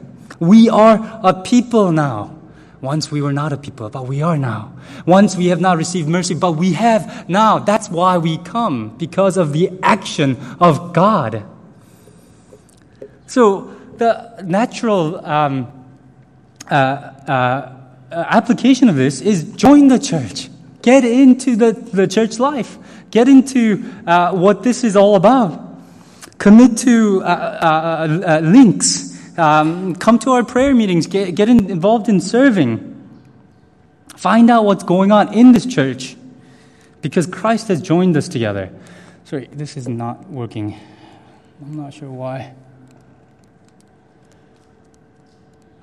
We 0.40 0.68
are 0.68 1.20
a 1.22 1.34
people 1.34 1.92
now. 1.92 2.34
Once 2.80 3.10
we 3.10 3.20
were 3.20 3.32
not 3.32 3.52
a 3.52 3.56
people, 3.56 3.90
but 3.90 4.06
we 4.06 4.22
are 4.22 4.38
now. 4.38 4.72
Once 5.04 5.36
we 5.36 5.46
have 5.46 5.60
not 5.60 5.76
received 5.76 6.08
mercy, 6.08 6.34
but 6.34 6.52
we 6.52 6.74
have 6.74 7.28
now. 7.28 7.58
That's 7.58 7.90
why 7.90 8.18
we 8.18 8.38
come, 8.38 8.96
because 8.96 9.36
of 9.36 9.52
the 9.52 9.70
action 9.82 10.36
of 10.60 10.92
God. 10.92 11.42
So, 13.26 13.74
the 13.96 14.42
natural 14.44 15.26
um, 15.26 15.72
uh, 16.70 16.74
uh, 16.74 17.72
application 18.12 18.88
of 18.88 18.94
this 18.94 19.20
is 19.20 19.52
join 19.54 19.88
the 19.88 19.98
church. 19.98 20.48
Get 20.82 21.04
into 21.04 21.56
the, 21.56 21.72
the 21.72 22.06
church 22.06 22.38
life. 22.38 22.78
Get 23.10 23.28
into 23.28 23.92
uh, 24.06 24.32
what 24.32 24.62
this 24.62 24.84
is 24.84 24.94
all 24.94 25.16
about. 25.16 25.64
Commit 26.38 26.78
to 26.78 27.22
uh, 27.22 27.26
uh, 27.26 28.20
uh, 28.26 28.40
links 28.40 29.07
um, 29.38 29.94
come 29.94 30.18
to 30.20 30.32
our 30.32 30.44
prayer 30.44 30.74
meetings, 30.74 31.06
get, 31.06 31.34
get 31.34 31.48
in, 31.48 31.70
involved 31.70 32.08
in 32.08 32.20
serving. 32.20 32.94
Find 34.16 34.50
out 34.50 34.64
what's 34.64 34.82
going 34.82 35.12
on 35.12 35.32
in 35.32 35.52
this 35.52 35.64
church 35.64 36.16
because 37.00 37.26
Christ 37.26 37.68
has 37.68 37.80
joined 37.80 38.16
us 38.16 38.28
together. 38.28 38.70
Sorry, 39.24 39.48
this 39.52 39.76
is 39.76 39.88
not 39.88 40.28
working. 40.28 40.78
I'm 41.62 41.76
not 41.76 41.94
sure 41.94 42.10
why. 42.10 42.54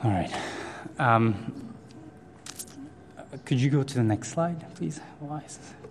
All 0.04 0.12
right. 0.12 0.32
Um, 1.00 1.74
could 3.46 3.60
you 3.60 3.70
go 3.70 3.84
to 3.84 3.94
the 3.96 4.04
next 4.04 4.30
slide, 4.30 4.66
please? 4.76 5.00
Why 5.20 5.40
is 5.40 5.58
this? 5.58 5.85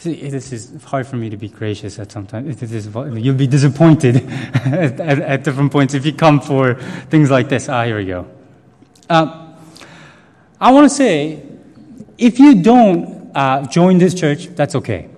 See, 0.00 0.30
this 0.30 0.50
is 0.50 0.82
hard 0.84 1.06
for 1.06 1.16
me 1.16 1.28
to 1.28 1.36
be 1.36 1.50
gracious 1.50 1.98
at 1.98 2.10
sometimes. 2.10 2.56
This 2.56 2.72
is, 2.72 2.86
you'll 3.22 3.34
be 3.34 3.46
disappointed 3.46 4.16
at, 4.54 4.98
at, 4.98 5.18
at, 5.18 5.44
different 5.44 5.70
points 5.70 5.92
if 5.92 6.06
you 6.06 6.14
come 6.14 6.40
for 6.40 6.72
things 7.10 7.30
like 7.30 7.50
this. 7.50 7.68
Ah, 7.68 7.84
here 7.84 7.98
we 7.98 8.06
go. 8.06 8.26
Uh, 9.10 9.52
I 10.58 10.72
want 10.72 10.88
to 10.88 10.88
say, 10.88 11.42
if 12.16 12.38
you 12.38 12.62
don't 12.62 13.30
uh, 13.34 13.66
join 13.66 13.98
this 13.98 14.14
church, 14.14 14.46
that's 14.46 14.74
okay. 14.76 15.10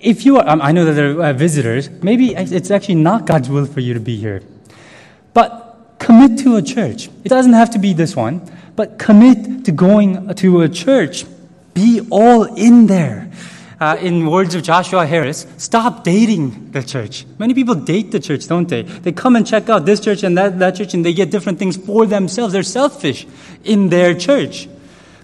If 0.00 0.24
you 0.24 0.38
are, 0.38 0.48
um, 0.48 0.62
I 0.62 0.70
know 0.70 0.84
that 0.84 0.92
there 0.92 1.18
are 1.18 1.30
uh, 1.30 1.32
visitors, 1.32 1.90
maybe 1.90 2.36
it's 2.36 2.70
actually 2.70 3.02
not 3.02 3.26
God's 3.26 3.48
will 3.48 3.66
for 3.66 3.80
you 3.80 3.94
to 3.94 4.00
be 4.00 4.16
here. 4.16 4.44
But 5.34 5.96
commit 5.98 6.38
to 6.44 6.54
a 6.54 6.62
church. 6.62 7.08
It 7.24 7.30
doesn't 7.30 7.54
have 7.54 7.70
to 7.70 7.80
be 7.80 7.94
this 7.94 8.14
one, 8.14 8.48
but 8.76 9.00
commit 9.00 9.64
to 9.64 9.72
going 9.72 10.32
to 10.36 10.60
a 10.60 10.68
church. 10.68 11.24
Be 11.74 12.06
all 12.10 12.44
in 12.44 12.86
there 12.86 13.32
uh, 13.82 13.96
in 13.96 14.26
words 14.30 14.54
of 14.54 14.62
Joshua 14.62 15.04
Harris, 15.04 15.44
stop 15.56 16.04
dating 16.04 16.70
the 16.70 16.84
church. 16.84 17.26
Many 17.38 17.52
people 17.52 17.74
date 17.74 18.12
the 18.12 18.20
church, 18.20 18.46
don't 18.46 18.68
they? 18.68 18.82
They 18.82 19.10
come 19.10 19.34
and 19.34 19.44
check 19.44 19.68
out 19.68 19.86
this 19.86 19.98
church 19.98 20.22
and 20.22 20.38
that, 20.38 20.60
that 20.60 20.76
church 20.76 20.94
and 20.94 21.04
they 21.04 21.12
get 21.12 21.32
different 21.32 21.58
things 21.58 21.76
for 21.76 22.06
themselves. 22.06 22.52
They're 22.52 22.62
selfish 22.62 23.26
in 23.64 23.88
their 23.88 24.14
church. 24.14 24.68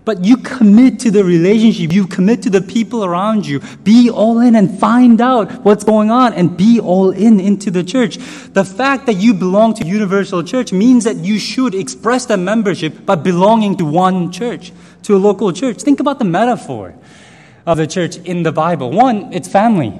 But 0.04 0.24
you 0.24 0.38
commit 0.38 0.98
to 1.00 1.12
the 1.12 1.22
relationship. 1.22 1.92
You 1.92 2.08
commit 2.08 2.42
to 2.42 2.50
the 2.50 2.62
people 2.62 3.04
around 3.04 3.46
you. 3.46 3.60
Be 3.84 4.10
all 4.10 4.40
in 4.40 4.56
and 4.56 4.80
find 4.80 5.20
out 5.20 5.64
what's 5.64 5.84
going 5.84 6.10
on 6.10 6.32
and 6.32 6.56
be 6.56 6.80
all 6.80 7.10
in 7.10 7.38
into 7.38 7.70
the 7.70 7.84
church. 7.84 8.16
The 8.54 8.64
fact 8.64 9.06
that 9.06 9.18
you 9.18 9.34
belong 9.34 9.74
to 9.74 9.86
Universal 9.86 10.44
Church 10.44 10.72
means 10.72 11.04
that 11.04 11.18
you 11.18 11.38
should 11.38 11.76
express 11.76 12.26
that 12.26 12.38
membership 12.38 13.06
by 13.06 13.14
belonging 13.14 13.76
to 13.76 13.84
one 13.84 14.32
church, 14.32 14.72
to 15.04 15.14
a 15.14 15.18
local 15.18 15.52
church. 15.52 15.82
Think 15.82 16.00
about 16.00 16.18
the 16.18 16.24
metaphor 16.24 16.94
of 17.68 17.76
the 17.76 17.86
church 17.86 18.16
in 18.16 18.44
the 18.44 18.50
Bible. 18.50 18.90
One, 18.90 19.30
it's 19.30 19.46
family, 19.46 19.92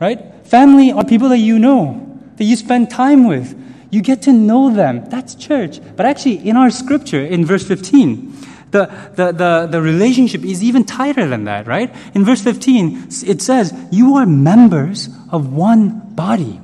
right? 0.00 0.18
Family 0.44 0.90
are 0.90 1.04
people 1.04 1.28
that 1.28 1.38
you 1.38 1.56
know, 1.56 2.20
that 2.36 2.44
you 2.44 2.56
spend 2.56 2.90
time 2.90 3.28
with. 3.28 3.54
You 3.90 4.02
get 4.02 4.22
to 4.22 4.32
know 4.32 4.70
them. 4.70 5.08
That's 5.08 5.36
church. 5.36 5.78
But 5.96 6.06
actually, 6.06 6.46
in 6.46 6.56
our 6.56 6.70
scripture, 6.70 7.24
in 7.24 7.46
verse 7.46 7.64
15, 7.66 8.34
the, 8.72 8.86
the, 9.14 9.32
the, 9.32 9.68
the 9.70 9.80
relationship 9.80 10.44
is 10.44 10.62
even 10.62 10.84
tighter 10.84 11.26
than 11.28 11.44
that, 11.44 11.68
right? 11.68 11.94
In 12.14 12.24
verse 12.24 12.42
15, 12.42 13.06
it 13.26 13.40
says, 13.40 13.72
You 13.92 14.16
are 14.16 14.26
members 14.26 15.08
of 15.30 15.52
one 15.52 16.00
body. 16.16 16.60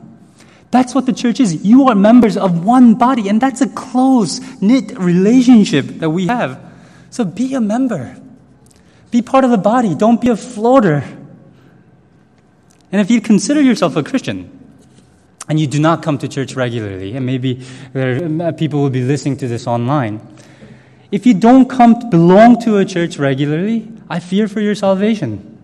That's 0.73 0.97
what 0.97 1.07
the 1.07 1.13
church 1.13 1.39
is. 1.39 1.65
You 1.65 1.89
are 1.89 1.95
members 1.95 2.37
of 2.37 2.65
one 2.65 2.97
body, 2.97 3.29
and 3.29 3.41
that's 3.41 3.61
a 3.61 3.69
close 3.69 4.41
knit 4.61 4.99
relationship 4.99 5.87
that 6.01 6.11
we 6.11 6.27
have. 6.27 6.61
So 7.11 7.25
be 7.25 7.55
a 7.55 7.61
member. 7.61 8.17
Be 9.15 9.23
part 9.23 9.45
of 9.45 9.53
the 9.53 9.59
body. 9.59 9.95
Don't 9.95 10.21
be 10.21 10.29
a 10.29 10.37
floater. 10.37 11.05
And 12.91 13.01
if 13.01 13.13
you 13.13 13.21
consider 13.21 13.63
yourself 13.63 13.95
a 13.95 14.03
Christian 14.03 14.51
and 15.49 15.61
you 15.61 15.69
do 15.69 15.79
not 15.79 16.03
come 16.03 16.19
to 16.19 16.27
church 16.27 16.57
regularly, 16.57 17.15
and 17.17 17.25
maybe 17.25 17.65
there, 17.93 18.53
people 18.55 18.83
will 18.83 18.91
be 18.91 19.05
listening 19.05 19.37
to 19.37 19.47
this 19.47 19.69
online, 19.69 20.21
if 21.13 21.27
you 21.27 21.33
don't 21.33 21.71
come 21.71 22.11
belong 22.11 22.61
to 22.63 22.79
a 22.79 22.85
church 22.85 23.17
regularly, 23.17 23.87
I 24.11 24.19
fear 24.19 24.49
for 24.49 24.61
your 24.61 24.75
salvation. 24.75 25.63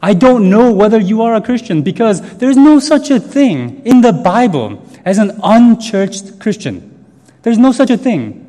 I 0.00 0.14
don't 0.14 0.48
know 0.48 0.70
whether 0.70 1.00
you 1.00 1.22
are 1.22 1.34
a 1.34 1.40
Christian 1.40 1.82
because 1.82 2.20
there's 2.36 2.56
no 2.56 2.78
such 2.78 3.10
a 3.10 3.18
thing 3.18 3.84
in 3.84 4.02
the 4.02 4.12
Bible 4.12 4.88
as 5.04 5.18
an 5.18 5.40
unchurched 5.42 6.38
Christian. 6.38 7.04
There's 7.42 7.58
no 7.58 7.72
such 7.72 7.90
a 7.90 7.96
thing 7.96 8.43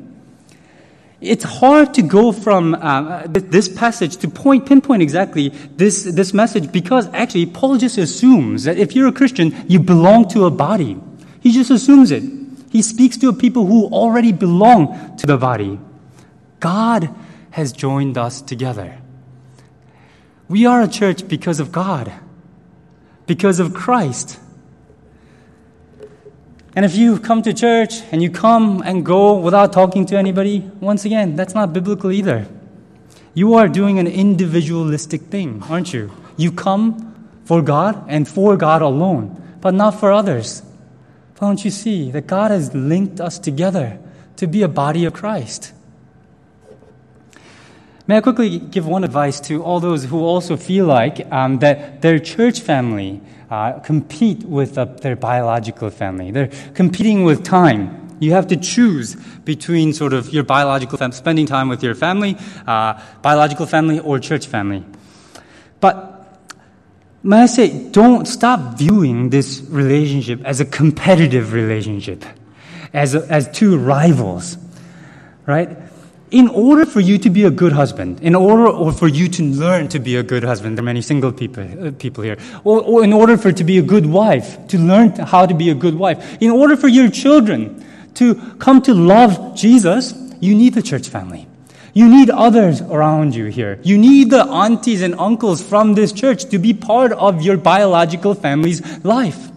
it's 1.20 1.44
hard 1.44 1.94
to 1.94 2.02
go 2.02 2.30
from 2.30 2.74
uh, 2.74 3.22
this 3.26 3.68
passage 3.68 4.18
to 4.18 4.28
point, 4.28 4.66
pinpoint 4.66 5.02
exactly 5.02 5.48
this, 5.48 6.04
this 6.04 6.34
message 6.34 6.70
because 6.70 7.08
actually 7.14 7.46
Paul 7.46 7.78
just 7.78 7.96
assumes 7.96 8.64
that 8.64 8.78
if 8.78 8.94
you're 8.94 9.08
a 9.08 9.12
Christian, 9.12 9.64
you 9.66 9.80
belong 9.80 10.28
to 10.30 10.44
a 10.44 10.50
body. 10.50 10.98
He 11.40 11.52
just 11.52 11.70
assumes 11.70 12.10
it. 12.10 12.22
He 12.70 12.82
speaks 12.82 13.16
to 13.18 13.28
a 13.28 13.32
people 13.32 13.66
who 13.66 13.86
already 13.86 14.32
belong 14.32 15.16
to 15.16 15.26
the 15.26 15.38
body. 15.38 15.80
God 16.60 17.14
has 17.52 17.72
joined 17.72 18.18
us 18.18 18.42
together. 18.42 18.98
We 20.48 20.66
are 20.66 20.82
a 20.82 20.88
church 20.88 21.26
because 21.26 21.60
of 21.60 21.72
God, 21.72 22.12
because 23.26 23.58
of 23.58 23.72
Christ. 23.72 24.38
And 26.76 26.84
if 26.84 26.94
you 26.94 27.18
come 27.18 27.40
to 27.42 27.54
church 27.54 28.02
and 28.12 28.22
you 28.22 28.30
come 28.30 28.82
and 28.84 29.04
go 29.04 29.38
without 29.38 29.72
talking 29.72 30.04
to 30.06 30.16
anybody, 30.18 30.60
once 30.78 31.06
again, 31.06 31.34
that's 31.34 31.54
not 31.54 31.72
biblical 31.72 32.12
either. 32.12 32.46
You 33.32 33.54
are 33.54 33.66
doing 33.66 33.98
an 33.98 34.06
individualistic 34.06 35.22
thing, 35.22 35.62
aren't 35.70 35.94
you? 35.94 36.12
You 36.36 36.52
come 36.52 37.28
for 37.46 37.62
God 37.62 38.04
and 38.08 38.28
for 38.28 38.58
God 38.58 38.82
alone, 38.82 39.42
but 39.62 39.72
not 39.72 39.98
for 39.98 40.12
others. 40.12 40.60
But 41.34 41.46
don't 41.46 41.64
you 41.64 41.70
see 41.70 42.10
that 42.10 42.26
God 42.26 42.50
has 42.50 42.74
linked 42.74 43.22
us 43.22 43.38
together 43.38 43.98
to 44.36 44.46
be 44.46 44.62
a 44.62 44.68
body 44.68 45.06
of 45.06 45.14
Christ? 45.14 45.72
May 48.08 48.18
I 48.18 48.20
quickly 48.20 48.60
give 48.60 48.86
one 48.86 49.02
advice 49.02 49.40
to 49.40 49.64
all 49.64 49.80
those 49.80 50.04
who 50.04 50.20
also 50.20 50.56
feel 50.56 50.86
like 50.86 51.26
um, 51.32 51.58
that 51.58 52.02
their 52.02 52.20
church 52.20 52.60
family 52.60 53.20
uh, 53.50 53.80
compete 53.80 54.44
with 54.44 54.78
uh, 54.78 54.84
their 54.84 55.16
biological 55.16 55.90
family. 55.90 56.30
They're 56.30 56.50
competing 56.74 57.24
with 57.24 57.42
time. 57.42 58.16
You 58.20 58.30
have 58.32 58.46
to 58.48 58.56
choose 58.56 59.16
between 59.44 59.92
sort 59.92 60.12
of 60.12 60.32
your 60.32 60.44
biological 60.44 60.98
family, 60.98 61.16
spending 61.16 61.46
time 61.46 61.68
with 61.68 61.82
your 61.82 61.96
family, 61.96 62.36
uh, 62.64 63.00
biological 63.22 63.66
family, 63.66 63.98
or 63.98 64.20
church 64.20 64.46
family. 64.46 64.84
But 65.80 66.38
may 67.24 67.42
I 67.42 67.46
say, 67.46 67.90
don't 67.90 68.26
stop 68.26 68.78
viewing 68.78 69.30
this 69.30 69.62
relationship 69.68 70.44
as 70.44 70.60
a 70.60 70.64
competitive 70.64 71.52
relationship, 71.52 72.24
as, 72.92 73.16
a, 73.16 73.26
as 73.28 73.50
two 73.50 73.76
rivals, 73.76 74.58
right? 75.44 75.76
In 76.30 76.48
order 76.48 76.84
for 76.84 77.00
you 77.00 77.18
to 77.18 77.30
be 77.30 77.44
a 77.44 77.50
good 77.50 77.72
husband, 77.72 78.20
in 78.20 78.34
order 78.34 78.68
or 78.68 78.92
for 78.92 79.06
you 79.06 79.28
to 79.28 79.42
learn 79.42 79.88
to 79.88 79.98
be 79.98 80.16
a 80.16 80.22
good 80.22 80.42
husband, 80.42 80.76
there 80.76 80.82
are 80.82 80.84
many 80.84 81.02
single 81.02 81.32
people, 81.32 81.62
uh, 81.86 81.92
people 81.92 82.24
here, 82.24 82.36
or, 82.64 82.82
or 82.82 83.04
in 83.04 83.12
order 83.12 83.36
for 83.36 83.52
to 83.52 83.64
be 83.64 83.78
a 83.78 83.82
good 83.82 84.06
wife, 84.06 84.66
to 84.68 84.78
learn 84.78 85.10
how 85.10 85.46
to 85.46 85.54
be 85.54 85.70
a 85.70 85.74
good 85.74 85.94
wife, 85.94 86.40
in 86.40 86.50
order 86.50 86.76
for 86.76 86.88
your 86.88 87.08
children 87.10 87.84
to 88.14 88.34
come 88.58 88.82
to 88.82 88.94
love 88.94 89.56
Jesus, 89.56 90.14
you 90.40 90.54
need 90.54 90.74
the 90.74 90.82
church 90.82 91.08
family. 91.08 91.46
You 91.92 92.08
need 92.08 92.28
others 92.28 92.82
around 92.82 93.34
you 93.34 93.46
here. 93.46 93.78
You 93.82 93.96
need 93.96 94.30
the 94.30 94.44
aunties 94.44 95.00
and 95.00 95.14
uncles 95.14 95.62
from 95.62 95.94
this 95.94 96.12
church 96.12 96.44
to 96.46 96.58
be 96.58 96.74
part 96.74 97.12
of 97.12 97.40
your 97.40 97.56
biological 97.56 98.34
family's 98.34 99.02
life. 99.02 99.48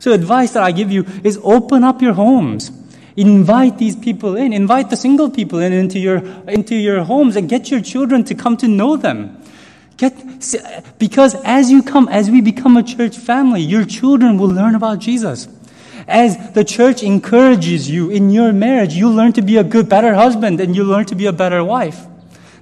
So 0.00 0.12
advice 0.12 0.52
that 0.52 0.62
I 0.62 0.72
give 0.72 0.90
you 0.90 1.06
is 1.22 1.38
open 1.42 1.84
up 1.84 2.02
your 2.02 2.14
homes. 2.14 2.70
Invite 3.16 3.78
these 3.78 3.96
people 3.96 4.36
in. 4.36 4.52
Invite 4.52 4.90
the 4.90 4.96
single 4.96 5.30
people 5.30 5.58
in 5.58 5.72
into 5.72 5.98
your, 5.98 6.18
into 6.48 6.74
your 6.74 7.02
homes 7.02 7.36
and 7.36 7.48
get 7.48 7.70
your 7.70 7.80
children 7.80 8.24
to 8.24 8.34
come 8.34 8.56
to 8.58 8.68
know 8.68 8.96
them. 8.96 9.42
Get, 9.96 10.14
because 10.98 11.34
as 11.42 11.70
you 11.70 11.82
come, 11.82 12.08
as 12.08 12.30
we 12.30 12.42
become 12.42 12.76
a 12.76 12.82
church 12.82 13.16
family, 13.16 13.62
your 13.62 13.86
children 13.86 14.36
will 14.36 14.50
learn 14.50 14.74
about 14.74 14.98
Jesus. 14.98 15.48
As 16.06 16.52
the 16.52 16.64
church 16.64 17.02
encourages 17.02 17.90
you 17.90 18.10
in 18.10 18.30
your 18.30 18.52
marriage, 18.52 18.92
you 18.92 19.08
learn 19.08 19.32
to 19.32 19.42
be 19.42 19.56
a 19.56 19.64
good, 19.64 19.88
better 19.88 20.14
husband 20.14 20.60
and 20.60 20.76
you 20.76 20.84
learn 20.84 21.06
to 21.06 21.14
be 21.14 21.26
a 21.26 21.32
better 21.32 21.64
wife. 21.64 22.06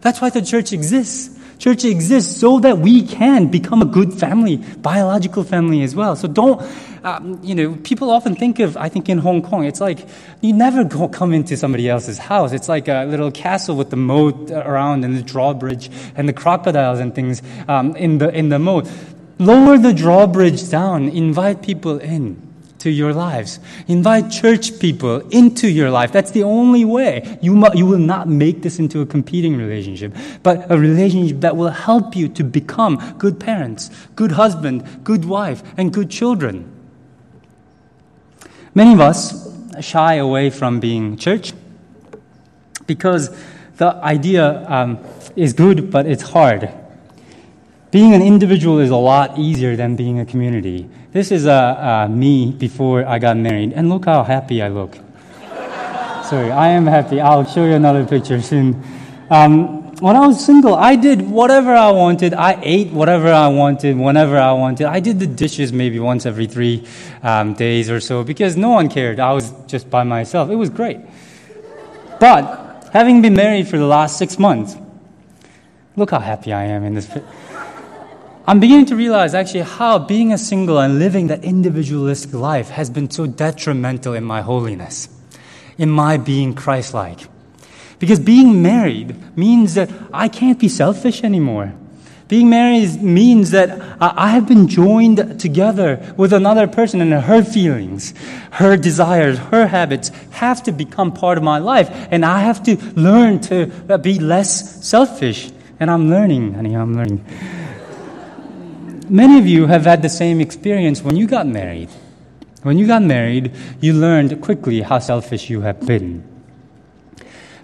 That's 0.00 0.20
why 0.20 0.30
the 0.30 0.42
church 0.42 0.72
exists. 0.72 1.36
Church 1.64 1.86
exists 1.86 2.38
so 2.38 2.60
that 2.60 2.76
we 2.76 3.02
can 3.06 3.46
become 3.46 3.80
a 3.80 3.86
good 3.86 4.12
family, 4.12 4.58
biological 4.82 5.42
family 5.44 5.82
as 5.82 5.94
well. 5.94 6.14
So 6.14 6.28
don't 6.28 6.60
um, 7.02 7.40
you 7.42 7.54
know, 7.54 7.76
people 7.76 8.10
often 8.10 8.34
think 8.34 8.60
of, 8.60 8.76
I 8.76 8.90
think 8.90 9.08
in 9.08 9.16
Hong 9.16 9.40
Kong, 9.40 9.64
it's 9.64 9.80
like 9.80 10.06
you 10.42 10.52
never 10.52 10.84
go, 10.84 11.08
come 11.08 11.32
into 11.32 11.56
somebody 11.56 11.88
else's 11.88 12.18
house. 12.18 12.52
It's 12.52 12.68
like 12.68 12.86
a 12.88 13.06
little 13.06 13.30
castle 13.30 13.76
with 13.76 13.88
the 13.88 13.96
moat 13.96 14.50
around 14.50 15.06
and 15.06 15.16
the 15.16 15.22
drawbridge 15.22 15.88
and 16.14 16.28
the 16.28 16.34
crocodiles 16.34 17.00
and 17.00 17.14
things 17.14 17.40
um, 17.66 17.96
in, 17.96 18.18
the, 18.18 18.28
in 18.28 18.50
the 18.50 18.58
moat. 18.58 18.86
Lower 19.38 19.78
the 19.78 19.94
drawbridge 19.94 20.68
down, 20.68 21.08
invite 21.08 21.62
people 21.62 21.98
in 21.98 22.53
to 22.84 22.90
your 22.90 23.14
lives. 23.14 23.60
Invite 23.88 24.30
church 24.30 24.78
people 24.78 25.26
into 25.30 25.68
your 25.68 25.90
life. 25.90 26.12
That's 26.12 26.32
the 26.32 26.42
only 26.42 26.84
way. 26.84 27.38
You, 27.40 27.56
mu- 27.56 27.72
you 27.74 27.86
will 27.86 27.98
not 27.98 28.28
make 28.28 28.60
this 28.60 28.78
into 28.78 29.00
a 29.00 29.06
competing 29.06 29.56
relationship, 29.56 30.14
but 30.42 30.70
a 30.70 30.78
relationship 30.78 31.40
that 31.40 31.56
will 31.56 31.70
help 31.70 32.14
you 32.14 32.28
to 32.28 32.44
become 32.44 33.00
good 33.16 33.40
parents, 33.40 33.90
good 34.16 34.32
husband, 34.32 34.84
good 35.02 35.24
wife, 35.24 35.62
and 35.78 35.94
good 35.94 36.10
children. 36.10 36.70
Many 38.74 38.92
of 38.92 39.00
us 39.00 39.50
shy 39.80 40.16
away 40.16 40.50
from 40.50 40.78
being 40.78 41.16
church 41.16 41.54
because 42.86 43.34
the 43.78 43.94
idea 43.94 44.68
um, 44.68 44.98
is 45.36 45.54
good, 45.54 45.90
but 45.90 46.04
it's 46.04 46.22
hard. 46.22 46.68
Being 47.94 48.12
an 48.12 48.22
individual 48.22 48.80
is 48.80 48.90
a 48.90 48.96
lot 48.96 49.38
easier 49.38 49.76
than 49.76 49.94
being 49.94 50.18
a 50.18 50.26
community. 50.26 50.90
This 51.12 51.30
is 51.30 51.46
uh, 51.46 51.52
uh, 51.52 52.08
me 52.08 52.50
before 52.50 53.06
I 53.06 53.20
got 53.20 53.36
married, 53.36 53.72
and 53.72 53.88
look 53.88 54.06
how 54.06 54.24
happy 54.24 54.60
I 54.62 54.66
look. 54.66 54.96
Sorry, 56.28 56.50
I 56.50 56.70
am 56.70 56.86
happy. 56.88 57.20
I'll 57.20 57.44
show 57.44 57.64
you 57.64 57.74
another 57.74 58.04
picture 58.04 58.42
soon. 58.42 58.82
Um, 59.30 59.94
when 60.00 60.16
I 60.16 60.26
was 60.26 60.44
single, 60.44 60.74
I 60.74 60.96
did 60.96 61.22
whatever 61.22 61.72
I 61.72 61.92
wanted. 61.92 62.34
I 62.34 62.58
ate 62.64 62.90
whatever 62.90 63.32
I 63.32 63.46
wanted, 63.46 63.96
whenever 63.96 64.38
I 64.38 64.50
wanted. 64.50 64.88
I 64.88 64.98
did 64.98 65.20
the 65.20 65.28
dishes 65.28 65.72
maybe 65.72 66.00
once 66.00 66.26
every 66.26 66.48
three 66.48 66.84
um, 67.22 67.54
days 67.54 67.90
or 67.90 68.00
so 68.00 68.24
because 68.24 68.56
no 68.56 68.70
one 68.70 68.88
cared. 68.88 69.20
I 69.20 69.32
was 69.34 69.52
just 69.68 69.88
by 69.88 70.02
myself. 70.02 70.50
It 70.50 70.56
was 70.56 70.68
great. 70.68 70.98
But 72.18 72.90
having 72.92 73.22
been 73.22 73.34
married 73.34 73.68
for 73.68 73.78
the 73.78 73.86
last 73.86 74.18
six 74.18 74.36
months, 74.36 74.76
look 75.94 76.10
how 76.10 76.18
happy 76.18 76.52
I 76.52 76.64
am 76.64 76.82
in 76.82 76.94
this. 76.94 77.08
I'm 78.46 78.60
beginning 78.60 78.86
to 78.86 78.96
realize 78.96 79.32
actually 79.32 79.62
how 79.62 79.98
being 79.98 80.30
a 80.30 80.36
single 80.36 80.78
and 80.78 80.98
living 80.98 81.28
that 81.28 81.44
individualistic 81.44 82.34
life 82.34 82.68
has 82.68 82.90
been 82.90 83.10
so 83.10 83.24
detrimental 83.24 84.12
in 84.12 84.22
my 84.22 84.42
holiness, 84.42 85.08
in 85.78 85.88
my 85.88 86.18
being 86.18 86.54
Christ 86.54 86.92
like. 86.92 87.20
Because 87.98 88.20
being 88.20 88.60
married 88.60 89.16
means 89.34 89.74
that 89.74 89.90
I 90.12 90.28
can't 90.28 90.58
be 90.58 90.68
selfish 90.68 91.24
anymore. 91.24 91.72
Being 92.28 92.50
married 92.50 93.02
means 93.02 93.50
that 93.52 93.96
I 93.98 94.28
have 94.28 94.46
been 94.46 94.68
joined 94.68 95.40
together 95.40 96.14
with 96.18 96.34
another 96.34 96.66
person 96.66 97.00
and 97.00 97.14
her 97.14 97.42
feelings, 97.42 98.12
her 98.52 98.76
desires, 98.76 99.38
her 99.38 99.68
habits 99.68 100.10
have 100.32 100.62
to 100.64 100.72
become 100.72 101.12
part 101.12 101.38
of 101.38 101.44
my 101.44 101.58
life. 101.58 101.88
And 102.10 102.26
I 102.26 102.40
have 102.40 102.62
to 102.64 102.76
learn 102.94 103.40
to 103.42 103.98
be 104.02 104.18
less 104.18 104.86
selfish. 104.86 105.50
And 105.80 105.90
I'm 105.90 106.10
learning, 106.10 106.54
honey, 106.54 106.74
I'm 106.76 106.94
learning. 106.94 107.24
Many 109.08 109.38
of 109.38 109.46
you 109.46 109.66
have 109.66 109.84
had 109.84 110.02
the 110.02 110.08
same 110.08 110.40
experience 110.40 111.02
when 111.02 111.16
you 111.16 111.26
got 111.26 111.46
married. 111.46 111.90
When 112.62 112.78
you 112.78 112.86
got 112.86 113.02
married, 113.02 113.52
you 113.80 113.92
learned 113.92 114.40
quickly 114.40 114.80
how 114.80 114.98
selfish 114.98 115.50
you 115.50 115.60
have 115.60 115.86
been. 115.86 116.24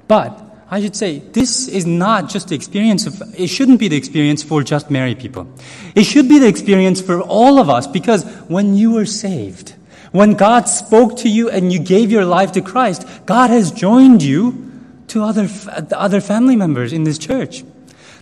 But 0.07 0.39
I 0.71 0.81
should 0.81 0.95
say, 0.95 1.21
this 1.21 1.67
is 1.67 1.87
not 1.87 2.29
just 2.29 2.49
the 2.49 2.55
experience 2.55 3.07
of, 3.07 3.23
it 3.35 3.47
shouldn't 3.47 3.81
be 3.81 3.89
the 3.89 3.97
experience 3.97 4.43
for 4.43 4.63
just 4.63 4.91
married 4.91 5.19
people. 5.19 5.49
It 5.95 6.05
should 6.05 6.29
be 6.29 6.39
the 6.39 6.49
experience 6.49 7.01
for 7.01 7.21
all 7.23 7.59
of 7.59 7.71
us 7.71 7.87
because 7.87 8.25
when 8.49 8.77
you 8.77 8.93
were 8.93 9.07
saved, 9.07 9.75
when 10.13 10.35
God 10.35 10.69
spoke 10.69 11.17
to 11.19 11.29
you 11.29 11.49
and 11.49 11.73
you 11.73 11.79
gave 11.79 12.11
your 12.11 12.25
life 12.25 12.53
to 12.53 12.61
Christ, 12.61 13.07
God 13.25 13.51
has 13.51 13.73
joined 13.73 14.23
you 14.23 14.71
to 15.09 15.25
other, 15.25 15.49
other 15.93 16.21
family 16.21 16.57
members 16.57 16.93
in 16.93 17.05
this 17.05 17.19
church. 17.19 17.65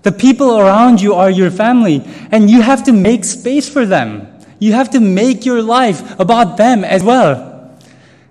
The 0.02 0.12
people 0.12 0.58
around 0.58 1.00
you 1.00 1.14
are 1.14 1.30
your 1.30 1.50
family, 1.50 2.04
and 2.30 2.50
you 2.50 2.62
have 2.62 2.84
to 2.84 2.92
make 2.92 3.24
space 3.24 3.68
for 3.68 3.84
them. 3.84 4.26
You 4.58 4.72
have 4.72 4.90
to 4.90 5.00
make 5.00 5.44
your 5.44 5.62
life 5.62 6.18
about 6.18 6.56
them 6.56 6.84
as 6.84 7.02
well. 7.02 7.76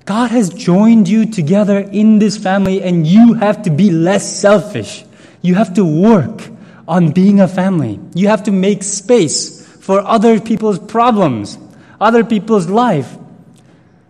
God 0.06 0.32
has 0.32 0.50
joined 0.50 1.10
you 1.10 1.26
together 1.26 1.80
in 1.80 2.20
this 2.20 2.38
family, 2.38 2.82
and 2.82 3.06
you 3.06 3.34
have 3.34 3.64
to 3.64 3.70
be 3.70 3.92
less 3.92 4.40
selfish. 4.40 5.04
You 5.42 5.56
have 5.56 5.74
to 5.74 5.84
work 5.84 6.50
on 6.88 7.12
being 7.12 7.42
a 7.42 7.48
family. 7.48 8.00
You 8.16 8.30
have 8.30 8.44
to 8.44 8.52
make 8.52 8.84
space 8.84 9.66
for 9.78 10.00
other 10.00 10.40
people's 10.40 10.80
problems, 10.80 11.58
other 12.00 12.24
people's 12.24 12.70
life. 12.70 13.18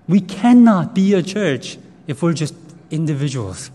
We 0.07 0.21
cannot 0.21 0.93
be 0.93 1.13
a 1.13 1.23
church 1.23 1.77
if 2.05 2.21
we're 2.21 2.33
just 2.33 2.53
individuals. 2.91 3.71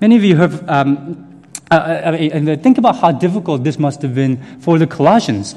Many 0.00 0.16
of 0.16 0.24
you 0.24 0.36
have 0.36 0.68
um, 0.68 1.33
uh, 1.76 2.12
uh 2.12 2.16
and 2.16 2.62
think 2.62 2.78
about 2.78 2.96
how 2.96 3.12
difficult 3.12 3.64
this 3.64 3.78
must 3.78 4.02
have 4.02 4.14
been 4.14 4.36
for 4.60 4.78
the 4.78 4.86
Colossians. 4.86 5.56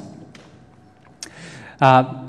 Uh, 1.80 2.24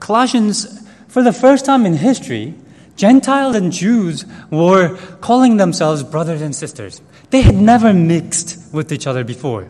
Colossians, 0.00 0.86
for 1.08 1.22
the 1.22 1.32
first 1.32 1.64
time 1.64 1.86
in 1.86 1.94
history, 1.94 2.54
Gentiles 2.96 3.54
and 3.54 3.72
Jews 3.72 4.24
were 4.50 4.96
calling 5.20 5.56
themselves 5.56 6.02
brothers 6.02 6.42
and 6.42 6.54
sisters. 6.54 7.00
They 7.30 7.42
had 7.42 7.54
never 7.54 7.94
mixed 7.94 8.72
with 8.72 8.92
each 8.92 9.06
other 9.06 9.24
before. 9.24 9.68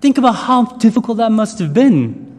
Think 0.00 0.18
about 0.18 0.32
how 0.34 0.64
difficult 0.64 1.18
that 1.18 1.30
must 1.30 1.58
have 1.58 1.74
been. 1.74 2.29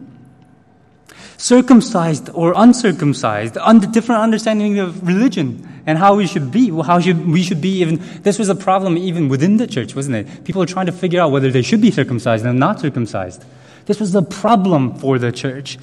Circumcised 1.42 2.30
or 2.34 2.54
uncircumcised, 2.56 3.58
under 3.58 3.88
different 3.88 4.22
understanding 4.22 4.78
of 4.78 5.04
religion 5.04 5.68
and 5.86 5.98
how 5.98 6.14
we 6.14 6.24
should 6.24 6.52
be, 6.52 6.70
how 6.70 7.00
should, 7.00 7.26
we 7.26 7.42
should 7.42 7.60
be 7.60 7.80
even, 7.80 8.00
this 8.22 8.38
was 8.38 8.48
a 8.48 8.54
problem 8.54 8.96
even 8.96 9.28
within 9.28 9.56
the 9.56 9.66
church, 9.66 9.96
wasn't 9.96 10.14
it? 10.14 10.44
People 10.44 10.62
are 10.62 10.66
trying 10.66 10.86
to 10.86 10.92
figure 10.92 11.20
out 11.20 11.32
whether 11.32 11.50
they 11.50 11.62
should 11.62 11.80
be 11.80 11.90
circumcised 11.90 12.46
and 12.46 12.60
not 12.60 12.78
circumcised. 12.78 13.44
This 13.86 13.98
was 13.98 14.14
a 14.14 14.22
problem 14.22 14.94
for 14.94 15.18
the 15.18 15.32
church. 15.32 15.78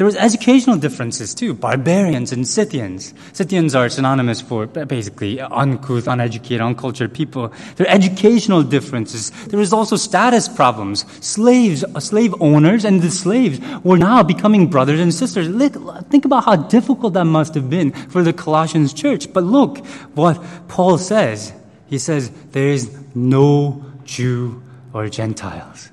There 0.00 0.06
was 0.06 0.16
educational 0.16 0.78
differences 0.78 1.34
too. 1.34 1.52
Barbarians 1.52 2.32
and 2.32 2.48
Scythians. 2.48 3.12
Scythians 3.34 3.74
are 3.74 3.90
synonymous 3.90 4.40
for 4.40 4.66
basically 4.66 5.42
uncouth, 5.42 6.08
uneducated, 6.08 6.62
uncultured 6.62 7.12
people. 7.12 7.52
There 7.76 7.86
are 7.86 7.90
educational 7.90 8.62
differences. 8.62 9.30
There 9.48 9.58
was 9.58 9.74
also 9.74 9.96
status 9.96 10.48
problems. 10.48 11.04
Slaves, 11.22 11.84
uh, 11.84 12.00
slave 12.00 12.34
owners 12.40 12.86
and 12.86 13.02
the 13.02 13.10
slaves 13.10 13.60
were 13.84 13.98
now 13.98 14.22
becoming 14.22 14.68
brothers 14.68 15.00
and 15.00 15.12
sisters. 15.12 15.48
Think 16.08 16.24
about 16.24 16.46
how 16.46 16.56
difficult 16.56 17.12
that 17.12 17.26
must 17.26 17.54
have 17.54 17.68
been 17.68 17.92
for 17.92 18.22
the 18.22 18.32
Colossians 18.32 18.94
church. 18.94 19.30
But 19.30 19.44
look 19.44 19.84
what 20.14 20.42
Paul 20.68 20.96
says. 20.96 21.52
He 21.88 21.98
says, 21.98 22.30
there 22.52 22.68
is 22.68 22.90
no 23.14 23.84
Jew 24.04 24.62
or 24.94 25.10
Gentiles. 25.10 25.90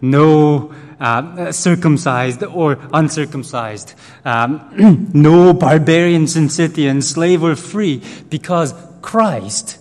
No 0.00 0.72
uh, 1.00 1.52
circumcised 1.52 2.42
or 2.42 2.78
uncircumcised, 2.92 3.94
um, 4.24 5.10
no 5.14 5.52
barbarians 5.52 6.36
and 6.36 6.50
Scythians, 6.50 7.08
slave 7.08 7.42
or 7.42 7.56
free, 7.56 8.02
because 8.28 8.74
Christ 9.02 9.78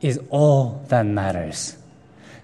is 0.00 0.20
all 0.30 0.84
that 0.88 1.04
matters. 1.06 1.76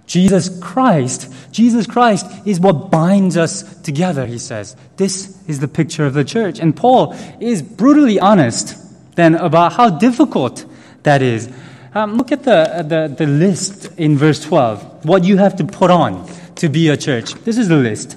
Jesus 0.06 0.60
Christ, 0.60 1.32
Jesus 1.52 1.86
Christ 1.86 2.26
is 2.44 2.60
what 2.60 2.90
binds 2.90 3.36
us 3.36 3.62
together, 3.82 4.26
he 4.26 4.38
says. 4.38 4.76
This 4.96 5.38
is 5.48 5.60
the 5.60 5.68
picture 5.68 6.04
of 6.04 6.12
the 6.12 6.24
church. 6.24 6.58
And 6.58 6.76
Paul 6.76 7.16
is 7.40 7.62
brutally 7.62 8.20
honest 8.20 8.76
then 9.14 9.34
about 9.34 9.72
how 9.74 9.90
difficult 9.90 10.64
that 11.04 11.22
is. 11.22 11.50
Um, 11.94 12.16
look 12.16 12.32
at 12.32 12.42
the, 12.42 12.84
the, 12.86 13.14
the 13.14 13.26
list 13.26 13.98
in 13.98 14.16
verse 14.16 14.42
12, 14.44 15.04
what 15.04 15.24
you 15.24 15.36
have 15.36 15.56
to 15.56 15.64
put 15.64 15.90
on 15.90 16.28
to 16.62 16.68
be 16.68 16.88
a 16.88 16.96
church. 16.96 17.34
This 17.42 17.58
is 17.58 17.66
the 17.66 17.74
list. 17.74 18.16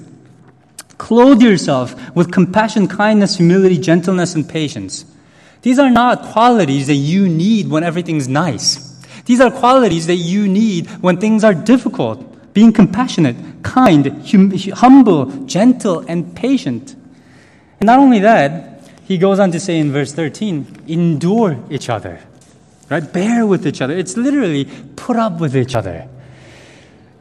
Clothe 0.98 1.42
yourself 1.42 1.96
with 2.14 2.30
compassion, 2.30 2.86
kindness, 2.86 3.38
humility, 3.38 3.76
gentleness, 3.76 4.36
and 4.36 4.48
patience. 4.48 5.04
These 5.62 5.80
are 5.80 5.90
not 5.90 6.22
qualities 6.22 6.86
that 6.86 6.94
you 6.94 7.28
need 7.28 7.66
when 7.68 7.82
everything's 7.82 8.28
nice. 8.28 9.02
These 9.24 9.40
are 9.40 9.50
qualities 9.50 10.06
that 10.06 10.14
you 10.14 10.46
need 10.46 10.86
when 11.02 11.18
things 11.18 11.42
are 11.42 11.54
difficult. 11.54 12.54
Being 12.54 12.72
compassionate, 12.72 13.34
kind, 13.64 14.24
hum- 14.24 14.52
humble, 14.74 15.26
gentle, 15.46 16.04
and 16.06 16.36
patient. 16.36 16.94
And 17.80 17.86
not 17.86 17.98
only 17.98 18.20
that, 18.20 18.88
he 19.02 19.18
goes 19.18 19.40
on 19.40 19.50
to 19.50 19.58
say 19.58 19.80
in 19.80 19.90
verse 19.90 20.12
13, 20.12 20.84
endure 20.86 21.58
each 21.68 21.88
other. 21.88 22.20
Right? 22.88 23.12
Bear 23.12 23.44
with 23.44 23.66
each 23.66 23.80
other. 23.80 23.94
It's 23.94 24.16
literally 24.16 24.66
put 24.94 25.16
up 25.16 25.40
with 25.40 25.56
each 25.56 25.74
other. 25.74 26.08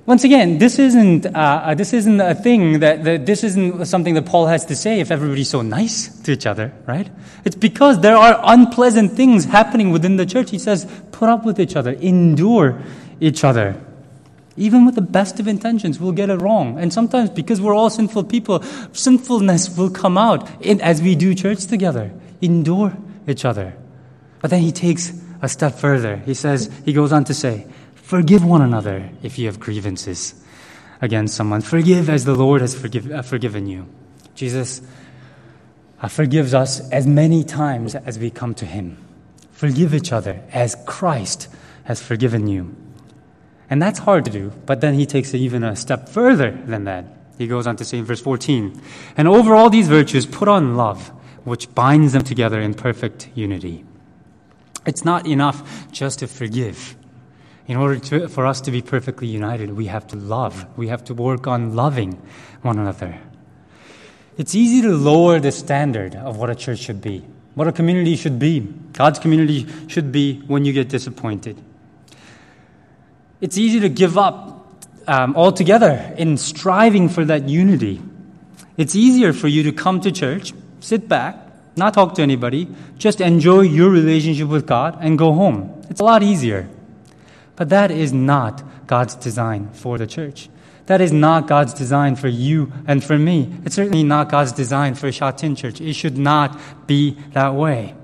Once 0.05 0.23
again, 0.23 0.59
this 0.59 0.77
isn't, 0.77 1.25
uh, 1.25 1.29
uh, 1.29 1.73
this 1.73 1.91
isn't 1.91 2.21
a 2.21 2.35
thing 2.35 2.79
that, 2.79 3.03
that, 3.03 3.25
this 3.25 3.43
isn't 3.43 3.85
something 3.85 4.13
that 4.13 4.25
Paul 4.27 4.45
has 4.45 4.63
to 4.65 4.75
say 4.75 4.99
if 4.99 5.09
everybody's 5.09 5.49
so 5.49 5.63
nice 5.63 6.09
to 6.21 6.31
each 6.31 6.45
other, 6.45 6.71
right? 6.85 7.09
It's 7.43 7.55
because 7.55 8.01
there 8.01 8.15
are 8.15 8.39
unpleasant 8.43 9.13
things 9.13 9.45
happening 9.45 9.89
within 9.89 10.17
the 10.17 10.25
church. 10.27 10.51
He 10.51 10.59
says, 10.59 10.85
put 11.11 11.27
up 11.27 11.43
with 11.43 11.59
each 11.59 11.75
other, 11.75 11.93
endure 11.93 12.83
each 13.19 13.43
other. 13.43 13.81
Even 14.57 14.85
with 14.85 14.93
the 14.93 15.01
best 15.01 15.39
of 15.39 15.47
intentions, 15.47 15.99
we'll 15.99 16.11
get 16.11 16.29
it 16.29 16.35
wrong. 16.35 16.77
And 16.77 16.93
sometimes, 16.93 17.31
because 17.31 17.59
we're 17.59 17.73
all 17.73 17.89
sinful 17.89 18.25
people, 18.25 18.61
sinfulness 18.93 19.75
will 19.75 19.89
come 19.89 20.19
out 20.19 20.47
in, 20.61 20.81
as 20.81 21.01
we 21.01 21.15
do 21.15 21.33
church 21.33 21.65
together. 21.65 22.11
Endure 22.41 22.95
each 23.27 23.43
other. 23.43 23.73
But 24.39 24.51
then 24.51 24.61
he 24.61 24.71
takes 24.71 25.11
a 25.41 25.49
step 25.49 25.73
further. 25.73 26.17
He 26.17 26.35
says, 26.35 26.69
he 26.85 26.93
goes 26.93 27.11
on 27.11 27.23
to 27.25 27.33
say, 27.33 27.65
Forgive 28.05 28.45
one 28.45 28.61
another 28.61 29.09
if 29.23 29.39
you 29.39 29.47
have 29.47 29.59
grievances 29.59 30.35
against 31.01 31.33
someone. 31.33 31.61
Forgive 31.61 32.07
as 32.07 32.23
the 32.23 32.35
Lord 32.35 32.61
has 32.61 32.75
forgive, 32.75 33.11
uh, 33.11 33.23
forgiven 33.23 33.65
you. 33.65 33.87
Jesus 34.35 34.83
uh, 35.99 36.07
forgives 36.07 36.53
us 36.53 36.87
as 36.91 37.07
many 37.07 37.43
times 37.43 37.95
as 37.95 38.19
we 38.19 38.29
come 38.29 38.53
to 38.55 38.65
Him. 38.67 39.03
Forgive 39.53 39.95
each 39.95 40.11
other 40.11 40.43
as 40.51 40.77
Christ 40.85 41.47
has 41.85 41.99
forgiven 41.99 42.45
you. 42.45 42.75
And 43.71 43.81
that's 43.81 43.97
hard 43.97 44.25
to 44.25 44.31
do, 44.31 44.53
but 44.67 44.81
then 44.81 44.93
He 44.93 45.07
takes 45.07 45.33
it 45.33 45.39
even 45.39 45.63
a 45.63 45.75
step 45.75 46.07
further 46.07 46.51
than 46.51 46.83
that. 46.83 47.05
He 47.39 47.47
goes 47.47 47.65
on 47.65 47.75
to 47.77 47.85
say 47.85 47.97
in 47.97 48.05
verse 48.05 48.21
14, 48.21 48.79
and 49.17 49.27
over 49.27 49.55
all 49.55 49.71
these 49.71 49.87
virtues, 49.87 50.27
put 50.27 50.47
on 50.47 50.75
love, 50.75 51.07
which 51.43 51.73
binds 51.73 52.13
them 52.13 52.23
together 52.23 52.61
in 52.61 52.75
perfect 52.75 53.29
unity. 53.33 53.83
It's 54.85 55.03
not 55.03 55.25
enough 55.25 55.91
just 55.91 56.19
to 56.19 56.27
forgive. 56.27 56.95
In 57.67 57.77
order 57.77 57.99
to, 57.99 58.27
for 58.27 58.45
us 58.45 58.61
to 58.61 58.71
be 58.71 58.81
perfectly 58.81 59.27
united, 59.27 59.71
we 59.71 59.87
have 59.87 60.05
to 60.07 60.15
love. 60.15 60.65
We 60.77 60.87
have 60.89 61.03
to 61.05 61.13
work 61.13 61.47
on 61.47 61.75
loving 61.75 62.21
one 62.61 62.77
another. 62.77 63.19
It's 64.37 64.53
easy 64.53 64.81
to 64.83 64.95
lower 64.95 65.39
the 65.39 65.51
standard 65.51 66.15
of 66.15 66.37
what 66.37 66.49
a 66.49 66.55
church 66.55 66.79
should 66.79 67.01
be, 67.01 67.25
what 67.55 67.67
a 67.67 67.71
community 67.71 68.15
should 68.15 68.37
be. 68.37 68.59
God's 68.93 69.17
community 69.17 69.65
should 69.87 70.11
be 70.11 70.41
when 70.41 70.65
you 70.65 70.73
get 70.73 70.89
disappointed. 70.89 71.61
it's 73.41 73.57
easy 73.57 73.79
to 73.81 73.89
give 73.89 74.17
up 74.17 74.83
um, 75.07 75.35
altogether 75.35 76.13
in 76.17 76.37
striving 76.37 77.09
for 77.09 77.25
that 77.25 77.47
unity. 77.47 78.01
It's 78.77 78.95
easier 78.95 79.33
for 79.33 79.47
you 79.47 79.63
to 79.63 79.71
come 79.71 80.01
to 80.01 80.11
church, 80.11 80.53
sit 80.79 81.07
back, 81.07 81.37
not 81.75 81.93
talk 81.93 82.15
to 82.15 82.21
anybody, 82.21 82.67
just 82.97 83.21
enjoy 83.21 83.61
your 83.61 83.89
relationship 83.89 84.47
with 84.47 84.65
God 84.65 84.97
and 85.01 85.17
go 85.17 85.33
home. 85.33 85.83
It's 85.89 85.99
a 85.99 86.03
lot 86.03 86.23
easier. 86.23 86.67
But 87.55 87.69
that 87.69 87.91
is 87.91 88.11
not 88.11 88.63
God's 88.87 89.15
design 89.15 89.69
for 89.73 89.97
the 89.97 90.07
church. 90.07 90.49
That 90.87 91.01
is 91.01 91.11
not 91.11 91.47
God's 91.47 91.73
design 91.73 92.15
for 92.15 92.27
you 92.27 92.71
and 92.85 93.03
for 93.03 93.17
me. 93.17 93.51
It's 93.65 93.75
certainly 93.75 94.03
not 94.03 94.29
God's 94.29 94.51
design 94.51 94.93
for 94.93 95.11
Sha 95.11 95.31
Tin 95.31 95.55
Church. 95.55 95.81
It 95.81 95.93
should 95.93 96.17
not 96.17 96.59
be 96.85 97.17
that 97.33 97.55
way. 97.55 97.95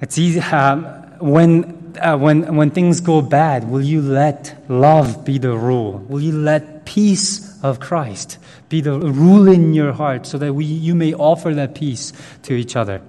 It's 0.00 0.18
easy 0.18 0.40
um, 0.40 0.84
when 1.20 1.94
uh, 1.98 2.18
when 2.18 2.56
when 2.56 2.70
things 2.70 3.00
go 3.00 3.22
bad. 3.22 3.70
Will 3.70 3.80
you 3.80 4.02
let 4.02 4.64
love 4.68 5.24
be 5.24 5.38
the 5.38 5.56
rule? 5.56 6.04
Will 6.08 6.20
you 6.20 6.32
let 6.32 6.84
peace 6.84 7.62
of 7.62 7.80
Christ 7.80 8.36
be 8.68 8.82
the 8.82 8.98
rule 8.98 9.48
in 9.48 9.72
your 9.72 9.92
heart, 9.92 10.26
so 10.26 10.36
that 10.36 10.52
we 10.52 10.66
you 10.66 10.94
may 10.94 11.14
offer 11.14 11.54
that 11.54 11.74
peace 11.74 12.12
to 12.42 12.52
each 12.52 12.76
other? 12.76 13.00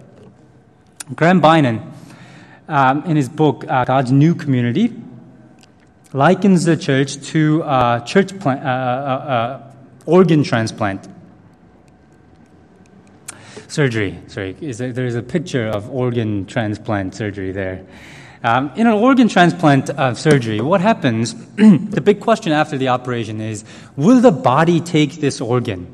Graham 1.14 1.42
Beynon, 1.42 1.82
um, 2.68 3.04
in 3.06 3.16
his 3.16 3.30
book 3.30 3.66
uh, 3.68 3.86
God's 3.86 4.12
New 4.12 4.36
Community 4.36 4.94
likens 6.14 6.64
the 6.66 6.78
church 6.78 7.22
to 7.28 7.62
a 7.66 8.04
church 8.06 8.38
plant, 8.40 8.64
uh, 8.64 8.68
uh, 8.68 8.70
uh, 8.70 9.74
organ 10.06 10.44
transplant 10.44 11.08
surgery. 13.68 14.20
Sorry, 14.28 14.54
there's 14.54 15.16
a 15.16 15.24
picture 15.24 15.68
of 15.68 15.90
organ 15.90 16.46
transplant 16.46 17.16
surgery 17.16 17.52
there. 17.52 17.86
Um, 18.44 18.72
in 18.76 18.86
an 18.86 18.94
organ 18.94 19.28
transplant 19.28 19.90
uh, 19.90 20.14
surgery, 20.14 20.62
what 20.62 20.80
happens? 20.80 21.34
the 21.56 22.02
big 22.02 22.20
question 22.20 22.52
after 22.52 22.78
the 22.78 22.90
operation 22.90 23.42
is 23.42 23.66
will 23.96 24.22
the 24.22 24.32
body 24.32 24.80
take 24.80 25.14
this 25.14 25.42
organ 25.42 25.94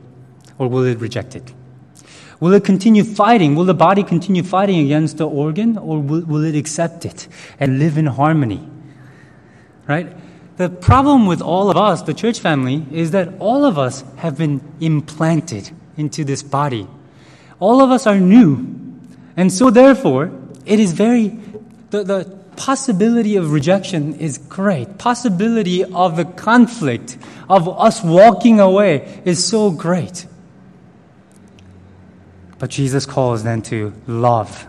or 0.57 0.67
will 0.67 0.84
it 0.84 0.99
reject 0.99 1.36
it? 1.36 1.53
Will 2.41 2.51
it 2.54 2.65
continue 2.65 3.06
fighting? 3.06 3.56
Will 3.56 3.63
the 3.63 3.73
body 3.73 4.04
continue 4.04 4.43
fighting 4.43 4.80
against 4.80 5.17
the 5.17 5.27
organ 5.27 5.77
or 5.77 6.01
will, 6.01 6.21
will 6.21 6.43
it 6.43 6.56
accept 6.56 7.06
it 7.06 7.30
and 7.58 7.80
live 7.80 7.97
in 7.97 8.08
harmony? 8.08 8.67
right? 9.91 10.08
The 10.58 10.69
problem 10.69 11.25
with 11.25 11.41
all 11.41 11.69
of 11.69 11.77
us, 11.77 12.04
the 12.04 12.13
church 12.13 12.39
family, 12.39 12.86
is 12.91 13.12
that 13.12 13.34
all 13.39 13.65
of 13.65 13.77
us 13.77 14.04
have 14.17 14.38
been 14.38 14.62
implanted 14.80 15.71
into 15.97 16.23
this 16.23 16.43
body. 16.43 16.88
All 17.60 17.82
of 17.82 17.91
us 17.91 18.08
are 18.08 18.19
new. 18.19 18.67
And 19.36 19.51
so, 19.51 19.69
therefore, 19.69 20.32
it 20.65 20.80
is 20.80 20.93
very, 20.93 21.39
the, 21.89 22.04
the 22.04 22.38
possibility 22.56 23.38
of 23.38 23.51
rejection 23.51 24.15
is 24.19 24.38
great. 24.38 24.97
Possibility 24.97 25.84
of 25.84 26.15
the 26.15 26.25
conflict, 26.25 27.17
of 27.49 27.67
us 27.67 28.04
walking 28.04 28.60
away, 28.60 29.21
is 29.25 29.43
so 29.43 29.71
great. 29.71 30.25
But 32.62 32.69
Jesus 32.69 33.08
calls 33.08 33.43
then 33.43 33.63
to 33.63 33.91
love 34.06 34.67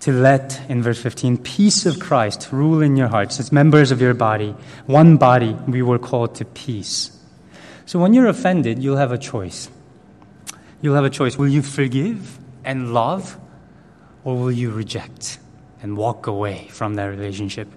to 0.00 0.10
let, 0.10 0.60
in 0.68 0.82
verse 0.82 1.00
15, 1.00 1.38
peace 1.38 1.86
of 1.86 2.00
Christ 2.00 2.48
rule 2.50 2.82
in 2.82 2.96
your 2.96 3.06
hearts 3.06 3.38
as 3.38 3.52
members 3.52 3.92
of 3.92 4.00
your 4.00 4.12
body. 4.12 4.56
One 4.86 5.18
body, 5.18 5.52
we 5.68 5.82
were 5.82 6.00
called 6.00 6.34
to 6.34 6.44
peace. 6.44 7.16
So 7.86 8.00
when 8.00 8.12
you're 8.12 8.26
offended, 8.26 8.82
you'll 8.82 8.96
have 8.96 9.12
a 9.12 9.18
choice. 9.18 9.70
You'll 10.82 10.96
have 10.96 11.04
a 11.04 11.10
choice. 11.10 11.38
Will 11.38 11.46
you 11.46 11.62
forgive 11.62 12.40
and 12.64 12.92
love, 12.92 13.38
or 14.24 14.36
will 14.36 14.50
you 14.50 14.72
reject 14.72 15.38
and 15.80 15.96
walk 15.96 16.26
away 16.26 16.66
from 16.72 16.94
that 16.94 17.04
relationship? 17.04 17.68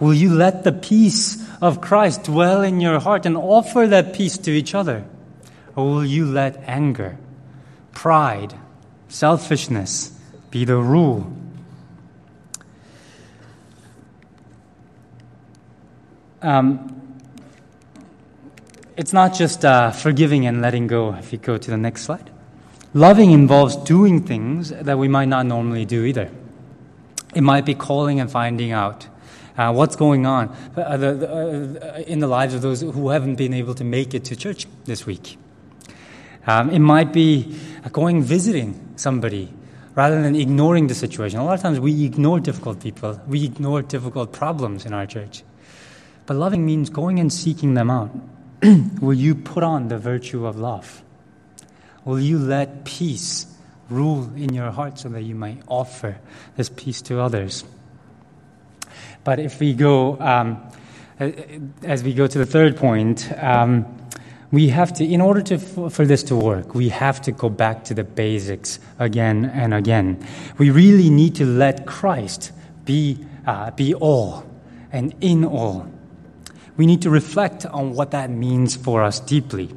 Will 0.00 0.14
you 0.14 0.34
let 0.34 0.64
the 0.64 0.72
peace 0.72 1.46
of 1.62 1.80
Christ 1.80 2.24
dwell 2.24 2.62
in 2.62 2.80
your 2.80 2.98
heart 2.98 3.24
and 3.24 3.36
offer 3.36 3.86
that 3.86 4.14
peace 4.14 4.36
to 4.38 4.50
each 4.50 4.74
other? 4.74 5.04
Or 5.76 5.84
will 5.84 6.04
you 6.04 6.26
let 6.26 6.64
anger, 6.66 7.16
pride, 7.92 8.54
selfishness 9.08 10.18
be 10.50 10.64
the 10.64 10.76
rule 10.76 11.32
Um, 16.42 16.96
it's 18.96 19.12
not 19.12 19.34
just 19.34 19.64
uh, 19.64 19.90
forgiving 19.90 20.46
and 20.46 20.60
letting 20.60 20.86
go. 20.86 21.14
If 21.14 21.32
you 21.32 21.38
go 21.38 21.58
to 21.58 21.70
the 21.70 21.76
next 21.76 22.02
slide, 22.02 22.30
loving 22.94 23.30
involves 23.30 23.76
doing 23.76 24.22
things 24.22 24.70
that 24.70 24.98
we 24.98 25.08
might 25.08 25.28
not 25.28 25.46
normally 25.46 25.84
do 25.84 26.04
either. 26.04 26.30
It 27.34 27.42
might 27.42 27.64
be 27.64 27.74
calling 27.74 28.20
and 28.20 28.30
finding 28.30 28.72
out 28.72 29.06
uh, 29.56 29.72
what's 29.72 29.96
going 29.96 30.26
on 30.26 30.54
uh, 30.76 30.80
uh, 30.80 32.02
in 32.06 32.18
the 32.18 32.26
lives 32.26 32.54
of 32.54 32.62
those 32.62 32.80
who 32.80 33.10
haven't 33.10 33.36
been 33.36 33.54
able 33.54 33.74
to 33.74 33.84
make 33.84 34.14
it 34.14 34.24
to 34.24 34.36
church 34.36 34.66
this 34.84 35.06
week. 35.06 35.36
Um, 36.46 36.70
it 36.70 36.78
might 36.78 37.12
be 37.12 37.56
going 37.92 38.22
visiting 38.22 38.94
somebody 38.96 39.52
rather 39.94 40.22
than 40.22 40.34
ignoring 40.34 40.86
the 40.86 40.94
situation. 40.94 41.40
A 41.40 41.44
lot 41.44 41.54
of 41.54 41.60
times 41.60 41.80
we 41.80 42.04
ignore 42.04 42.40
difficult 42.40 42.80
people, 42.80 43.20
we 43.26 43.44
ignore 43.44 43.82
difficult 43.82 44.32
problems 44.32 44.86
in 44.86 44.92
our 44.92 45.06
church. 45.06 45.42
But 46.26 46.36
loving 46.36 46.64
means 46.64 46.90
going 46.90 47.18
and 47.18 47.32
seeking 47.32 47.74
them 47.74 47.90
out. 47.90 48.10
Will 49.00 49.14
you 49.14 49.34
put 49.34 49.62
on 49.62 49.88
the 49.88 49.98
virtue 49.98 50.46
of 50.46 50.56
love? 50.56 51.02
Will 52.04 52.20
you 52.20 52.38
let 52.38 52.84
peace 52.84 53.46
rule 53.88 54.30
in 54.36 54.54
your 54.54 54.70
heart 54.70 54.98
so 54.98 55.08
that 55.10 55.22
you 55.22 55.34
might 55.34 55.62
offer 55.66 56.18
this 56.56 56.68
peace 56.68 57.02
to 57.02 57.20
others? 57.20 57.64
But 59.24 59.38
if 59.38 59.60
we 59.60 59.74
go, 59.74 60.18
um, 60.20 60.62
as 61.82 62.02
we 62.02 62.14
go 62.14 62.26
to 62.26 62.38
the 62.38 62.46
third 62.46 62.76
point, 62.76 63.30
um, 63.36 63.84
we 64.52 64.68
have 64.68 64.92
to, 64.94 65.04
in 65.04 65.20
order 65.20 65.42
to, 65.42 65.58
for 65.58 66.04
this 66.04 66.22
to 66.24 66.36
work, 66.36 66.74
we 66.74 66.88
have 66.88 67.20
to 67.22 67.32
go 67.32 67.48
back 67.48 67.84
to 67.84 67.94
the 67.94 68.04
basics 68.04 68.80
again 68.98 69.44
and 69.44 69.72
again. 69.72 70.26
We 70.58 70.70
really 70.70 71.10
need 71.10 71.36
to 71.36 71.46
let 71.46 71.86
Christ 71.86 72.52
be, 72.84 73.24
uh, 73.46 73.70
be 73.70 73.94
all 73.94 74.44
and 74.92 75.14
in 75.20 75.44
all 75.44 75.86
we 76.80 76.86
need 76.86 77.02
to 77.02 77.10
reflect 77.10 77.66
on 77.66 77.92
what 77.92 78.12
that 78.12 78.30
means 78.30 78.74
for 78.74 79.02
us 79.02 79.20
deeply. 79.20 79.68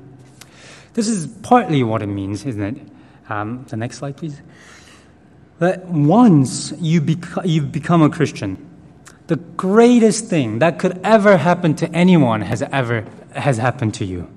This 0.93 1.09
is 1.09 1.27
partly 1.27 1.83
what 1.83 2.01
it 2.01 2.07
means, 2.07 2.45
isn't 2.45 2.63
it? 2.63 2.87
Um, 3.27 3.65
the 3.67 3.75
next 3.75 3.97
slide, 3.97 4.15
please. 4.15 4.41
That 5.59 5.83
once 5.83 6.71
you 6.79 7.01
bec- 7.01 7.43
you've 7.43 7.73
become 7.73 8.01
a 8.03 8.09
Christian, 8.09 8.57
the 9.27 9.35
greatest 9.35 10.27
thing 10.27 10.59
that 10.59 10.79
could 10.79 10.97
ever 11.03 11.35
happen 11.35 11.75
to 11.75 11.91
anyone 11.91 12.39
has 12.39 12.61
ever 12.61 13.03
has 13.33 13.57
happened 13.57 13.95
to 13.95 14.05
you. 14.05 14.32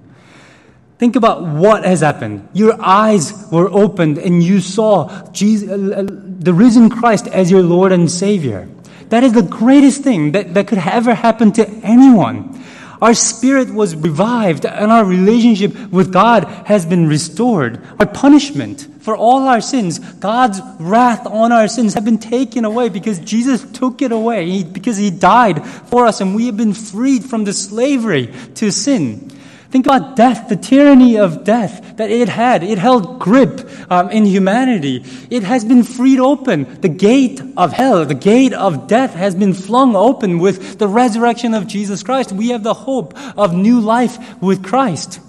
Think 0.99 1.17
about 1.17 1.43
what 1.43 1.85
has 1.85 2.01
happened. 2.01 2.49
Your 2.55 2.77
eyes 2.81 3.49
were 3.53 3.69
opened 3.71 4.17
and 4.17 4.43
you 4.43 4.61
saw 4.61 5.31
Jesus, 5.31 5.69
uh, 5.69 6.01
uh, 6.01 6.05
the 6.07 6.55
risen 6.55 6.89
Christ 6.89 7.27
as 7.29 7.51
your 7.51 7.63
Lord 7.63 7.93
and 7.93 8.11
Savior. 8.11 8.67
That 9.11 9.23
is 9.23 9.35
the 9.35 9.43
greatest 9.43 10.03
thing 10.03 10.33
that, 10.33 10.55
that 10.55 10.69
could 10.69 10.79
ever 10.79 11.15
happen 11.15 11.53
to 11.53 11.69
anyone. 11.69 12.65
Our 13.03 13.13
spirit 13.13 13.73
was 13.73 13.95
revived 13.95 14.65
and 14.65 14.91
our 14.91 15.05
relationship 15.05 15.77
with 15.93 16.13
God 16.13 16.45
has 16.67 16.87
been 16.87 17.07
restored. 17.07 17.85
Our 18.01 18.07
punishment 18.07 18.89
for 19.01 19.15
all 19.15 19.49
our 19.49 19.61
sins, 19.61 19.99
God's 19.99 20.61
wrath 20.81 21.27
on 21.27 21.53
our 21.53 21.69
sins 21.69 21.93
have 21.93 22.07
been 22.07 22.19
taken 22.19 22.65
away 22.65 22.89
because 22.89 23.19
Jesus 23.19 23.71
took 23.73 24.01
it 24.01 24.13
away, 24.13 24.47
he, 24.51 24.65
because 24.65 24.97
He 24.97 25.11
died 25.11 25.65
for 25.67 26.07
us 26.07 26.23
and 26.23 26.35
we 26.35 26.47
have 26.47 26.57
been 26.57 26.73
freed 26.73 27.23
from 27.23 27.45
the 27.45 27.53
slavery 27.53 28.33
to 28.55 28.73
sin. 28.73 29.31
Think 29.71 29.87
about 29.87 30.15
death, 30.15 30.49
the 30.49 30.57
tyranny 30.57 31.19
of 31.19 31.43
death 31.43 31.97
that 31.97 32.11
it 32.11 32.29
had. 32.29 32.63
It 32.63 32.79
held 32.79 33.19
grip 33.19 33.69
um, 33.91 34.11
in 34.11 34.25
humanity. 34.25 35.05
It 35.29 35.43
has 35.43 35.65
been 35.65 35.83
freed 35.83 36.21
open. 36.21 36.81
The 36.81 36.89
gate 36.89 37.41
of 37.57 37.73
hell, 37.73 38.05
the 38.05 38.15
gate 38.15 38.53
of 38.53 38.87
death 38.87 39.15
has 39.15 39.35
been 39.35 39.55
flung 39.55 39.97
open 39.97 40.39
with 40.39 40.79
the 40.79 40.87
resurrection 40.87 41.53
of 41.53 41.67
Jesus 41.67 42.03
Christ. 42.03 42.31
We 42.33 42.51
have 42.51 42.63
the 42.63 42.75
hope 42.75 43.15
of 43.37 43.55
new 43.55 43.81
life 43.81 44.41
with 44.41 44.65
Christ. 44.65 45.21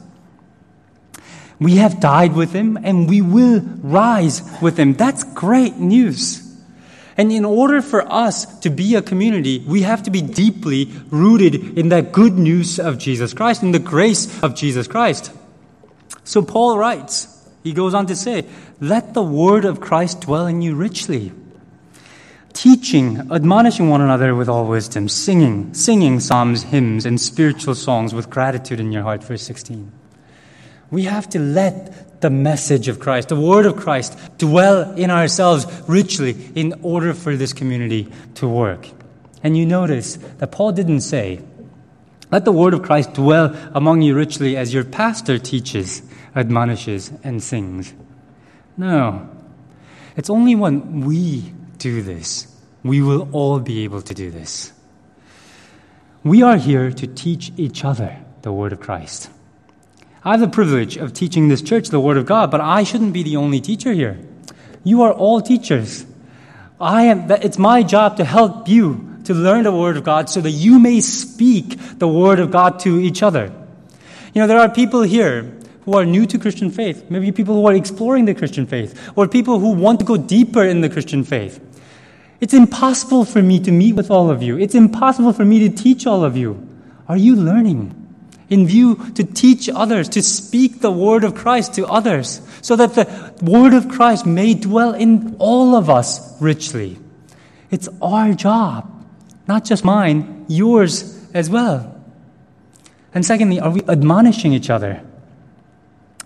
We 1.59 1.77
have 1.77 1.99
died 1.99 2.33
with 2.33 2.53
him 2.53 2.77
and 2.77 3.09
we 3.09 3.21
will 3.21 3.61
rise 3.81 4.43
with 4.61 4.77
him. 4.77 4.93
That's 4.93 5.23
great 5.23 5.77
news. 5.77 6.46
And 7.17 7.31
in 7.31 7.45
order 7.45 7.81
for 7.81 8.09
us 8.11 8.45
to 8.59 8.69
be 8.69 8.93
a 8.93 9.01
community, 9.01 9.63
we 9.67 9.81
have 9.81 10.03
to 10.03 10.11
be 10.11 10.21
deeply 10.21 10.85
rooted 11.09 11.77
in 11.77 11.89
that 11.89 12.11
good 12.11 12.33
news 12.33 12.79
of 12.79 12.99
Jesus 12.99 13.33
Christ, 13.33 13.63
in 13.63 13.71
the 13.71 13.79
grace 13.79 14.43
of 14.43 14.55
Jesus 14.55 14.87
Christ. 14.87 15.31
So 16.23 16.43
Paul 16.43 16.77
writes, 16.77 17.33
he 17.63 17.73
goes 17.73 17.93
on 17.93 18.05
to 18.07 18.15
say, 18.15 18.45
Let 18.79 19.13
the 19.13 19.23
word 19.23 19.65
of 19.65 19.81
Christ 19.81 20.21
dwell 20.21 20.45
in 20.45 20.61
you 20.61 20.75
richly. 20.75 21.33
Teaching, 22.53 23.31
admonishing 23.31 23.89
one 23.89 24.01
another 24.01 24.33
with 24.33 24.47
all 24.47 24.67
wisdom, 24.67 25.09
singing, 25.09 25.73
singing 25.73 26.19
psalms, 26.19 26.63
hymns, 26.63 27.05
and 27.05 27.19
spiritual 27.19 27.75
songs 27.75 28.13
with 28.13 28.29
gratitude 28.29 28.79
in 28.79 28.91
your 28.91 29.03
heart. 29.03 29.23
Verse 29.23 29.43
16. 29.43 29.91
We 30.89 31.03
have 31.03 31.27
to 31.29 31.39
let 31.39 32.06
the 32.19 32.29
message 32.29 32.87
of 32.87 32.99
Christ, 32.99 33.29
the 33.29 33.39
word 33.39 33.65
of 33.65 33.75
Christ, 33.77 34.17
dwell 34.37 34.91
in 34.93 35.11
ourselves 35.11 35.65
richly 35.87 36.35
in 36.55 36.79
order 36.81 37.13
for 37.13 37.35
this 37.35 37.53
community 37.53 38.11
to 38.35 38.47
work. 38.47 38.87
And 39.43 39.57
you 39.57 39.65
notice 39.65 40.15
that 40.39 40.51
Paul 40.51 40.71
didn't 40.71 41.01
say, 41.01 41.41
Let 42.31 42.45
the 42.45 42.51
word 42.51 42.73
of 42.73 42.83
Christ 42.83 43.13
dwell 43.13 43.55
among 43.73 44.01
you 44.01 44.15
richly 44.15 44.57
as 44.57 44.73
your 44.73 44.83
pastor 44.83 45.37
teaches, 45.37 46.01
admonishes, 46.35 47.11
and 47.23 47.41
sings. 47.41 47.93
No. 48.75 49.29
It's 50.15 50.29
only 50.29 50.55
when 50.55 51.01
we 51.01 51.53
do 51.77 52.01
this, 52.01 52.47
we 52.83 53.01
will 53.01 53.29
all 53.31 53.59
be 53.59 53.83
able 53.83 54.01
to 54.01 54.13
do 54.13 54.31
this. 54.31 54.73
We 56.23 56.41
are 56.41 56.57
here 56.57 56.91
to 56.91 57.07
teach 57.07 57.51
each 57.57 57.85
other 57.85 58.17
the 58.41 58.51
word 58.51 58.73
of 58.73 58.79
Christ. 58.79 59.29
I 60.23 60.31
have 60.31 60.39
the 60.39 60.47
privilege 60.47 60.97
of 60.97 61.13
teaching 61.13 61.47
this 61.47 61.61
church 61.61 61.89
the 61.89 61.99
Word 61.99 62.17
of 62.17 62.25
God, 62.25 62.51
but 62.51 62.61
I 62.61 62.83
shouldn't 62.83 63.13
be 63.13 63.23
the 63.23 63.37
only 63.37 63.61
teacher 63.61 63.93
here. 63.93 64.19
You 64.83 65.01
are 65.03 65.13
all 65.13 65.41
teachers. 65.41 66.05
I 66.79 67.03
am, 67.03 67.29
it's 67.31 67.57
my 67.57 67.83
job 67.83 68.17
to 68.17 68.25
help 68.25 68.67
you 68.67 69.19
to 69.25 69.33
learn 69.33 69.63
the 69.63 69.71
Word 69.71 69.97
of 69.97 70.03
God 70.03 70.29
so 70.29 70.41
that 70.41 70.51
you 70.51 70.79
may 70.79 71.01
speak 71.01 71.77
the 71.99 72.07
Word 72.07 72.39
of 72.39 72.51
God 72.51 72.79
to 72.81 72.99
each 72.99 73.21
other. 73.23 73.51
You 74.33 74.41
know, 74.41 74.47
there 74.47 74.59
are 74.59 74.69
people 74.69 75.01
here 75.01 75.53
who 75.85 75.93
are 75.93 76.05
new 76.05 76.25
to 76.25 76.37
Christian 76.37 76.69
faith, 76.69 77.09
maybe 77.09 77.31
people 77.31 77.55
who 77.55 77.65
are 77.65 77.73
exploring 77.73 78.25
the 78.25 78.35
Christian 78.35 78.65
faith, 78.65 79.11
or 79.15 79.27
people 79.27 79.59
who 79.59 79.71
want 79.71 79.99
to 79.99 80.05
go 80.05 80.17
deeper 80.17 80.63
in 80.63 80.81
the 80.81 80.89
Christian 80.89 81.23
faith. 81.23 81.59
It's 82.39 82.53
impossible 82.53 83.25
for 83.25 83.41
me 83.41 83.59
to 83.61 83.71
meet 83.71 83.95
with 83.95 84.11
all 84.11 84.29
of 84.29 84.43
you. 84.43 84.57
It's 84.57 84.75
impossible 84.75 85.33
for 85.33 85.45
me 85.45 85.67
to 85.67 85.75
teach 85.75 86.05
all 86.05 86.23
of 86.23 86.37
you. 86.37 86.67
Are 87.07 87.17
you 87.17 87.35
learning? 87.35 87.96
In 88.49 88.65
view 88.65 88.95
to 89.15 89.23
teach 89.23 89.69
others, 89.69 90.09
to 90.09 90.21
speak 90.21 90.79
the 90.79 90.91
word 90.91 91.23
of 91.23 91.35
Christ 91.35 91.75
to 91.75 91.85
others, 91.85 92.41
so 92.61 92.75
that 92.75 92.95
the 92.95 93.33
word 93.41 93.73
of 93.73 93.89
Christ 93.89 94.25
may 94.25 94.53
dwell 94.53 94.93
in 94.93 95.35
all 95.39 95.75
of 95.75 95.89
us 95.89 96.41
richly. 96.41 96.97
It's 97.71 97.89
our 98.01 98.33
job, 98.33 98.89
not 99.47 99.65
just 99.65 99.83
mine, 99.83 100.45
yours 100.47 101.27
as 101.33 101.49
well. 101.49 101.93
And 103.13 103.25
secondly, 103.25 103.59
are 103.59 103.71
we 103.71 103.81
admonishing 103.83 104.53
each 104.53 104.69
other? 104.69 105.01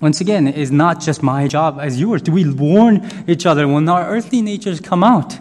Once 0.01 0.19
again, 0.19 0.47
it 0.47 0.57
is 0.57 0.71
not 0.71 0.99
just 0.99 1.21
my 1.21 1.47
job 1.47 1.77
as 1.79 1.99
yours. 1.99 2.21
Do 2.21 2.31
we 2.31 2.51
warn 2.51 3.07
each 3.27 3.45
other 3.45 3.67
when 3.67 3.87
our 3.87 4.07
earthly 4.07 4.41
natures 4.41 4.79
come 4.79 5.03
out? 5.03 5.37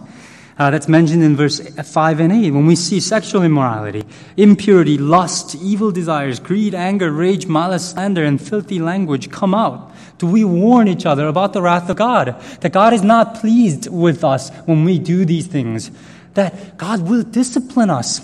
Uh, 0.61 0.68
that's 0.68 0.88
mentioned 0.88 1.23
in 1.23 1.35
verse 1.35 1.59
5 1.59 2.20
and 2.20 2.31
8. 2.31 2.51
When 2.51 2.66
we 2.66 2.77
see 2.77 3.01
sexual 3.01 3.42
immorality, 3.44 4.05
impurity, 4.37 4.99
lust, 4.99 5.55
evil 5.55 5.90
desires, 5.90 6.38
greed, 6.38 6.75
anger, 6.75 7.11
rage, 7.11 7.46
malice, 7.46 7.92
slander, 7.92 8.23
and 8.23 8.38
filthy 8.38 8.79
language 8.79 9.31
come 9.31 9.55
out, 9.55 9.90
do 10.18 10.27
we 10.27 10.44
warn 10.44 10.87
each 10.87 11.07
other 11.07 11.29
about 11.29 11.55
the 11.55 11.62
wrath 11.62 11.88
of 11.88 11.96
God? 11.96 12.38
That 12.61 12.75
God 12.75 12.92
is 12.92 13.03
not 13.03 13.37
pleased 13.37 13.90
with 13.90 14.23
us 14.23 14.51
when 14.66 14.85
we 14.85 14.99
do 14.99 15.25
these 15.25 15.46
things. 15.46 15.90
That 16.35 16.77
God 16.77 17.09
will 17.09 17.23
discipline 17.23 17.88
us 17.88 18.20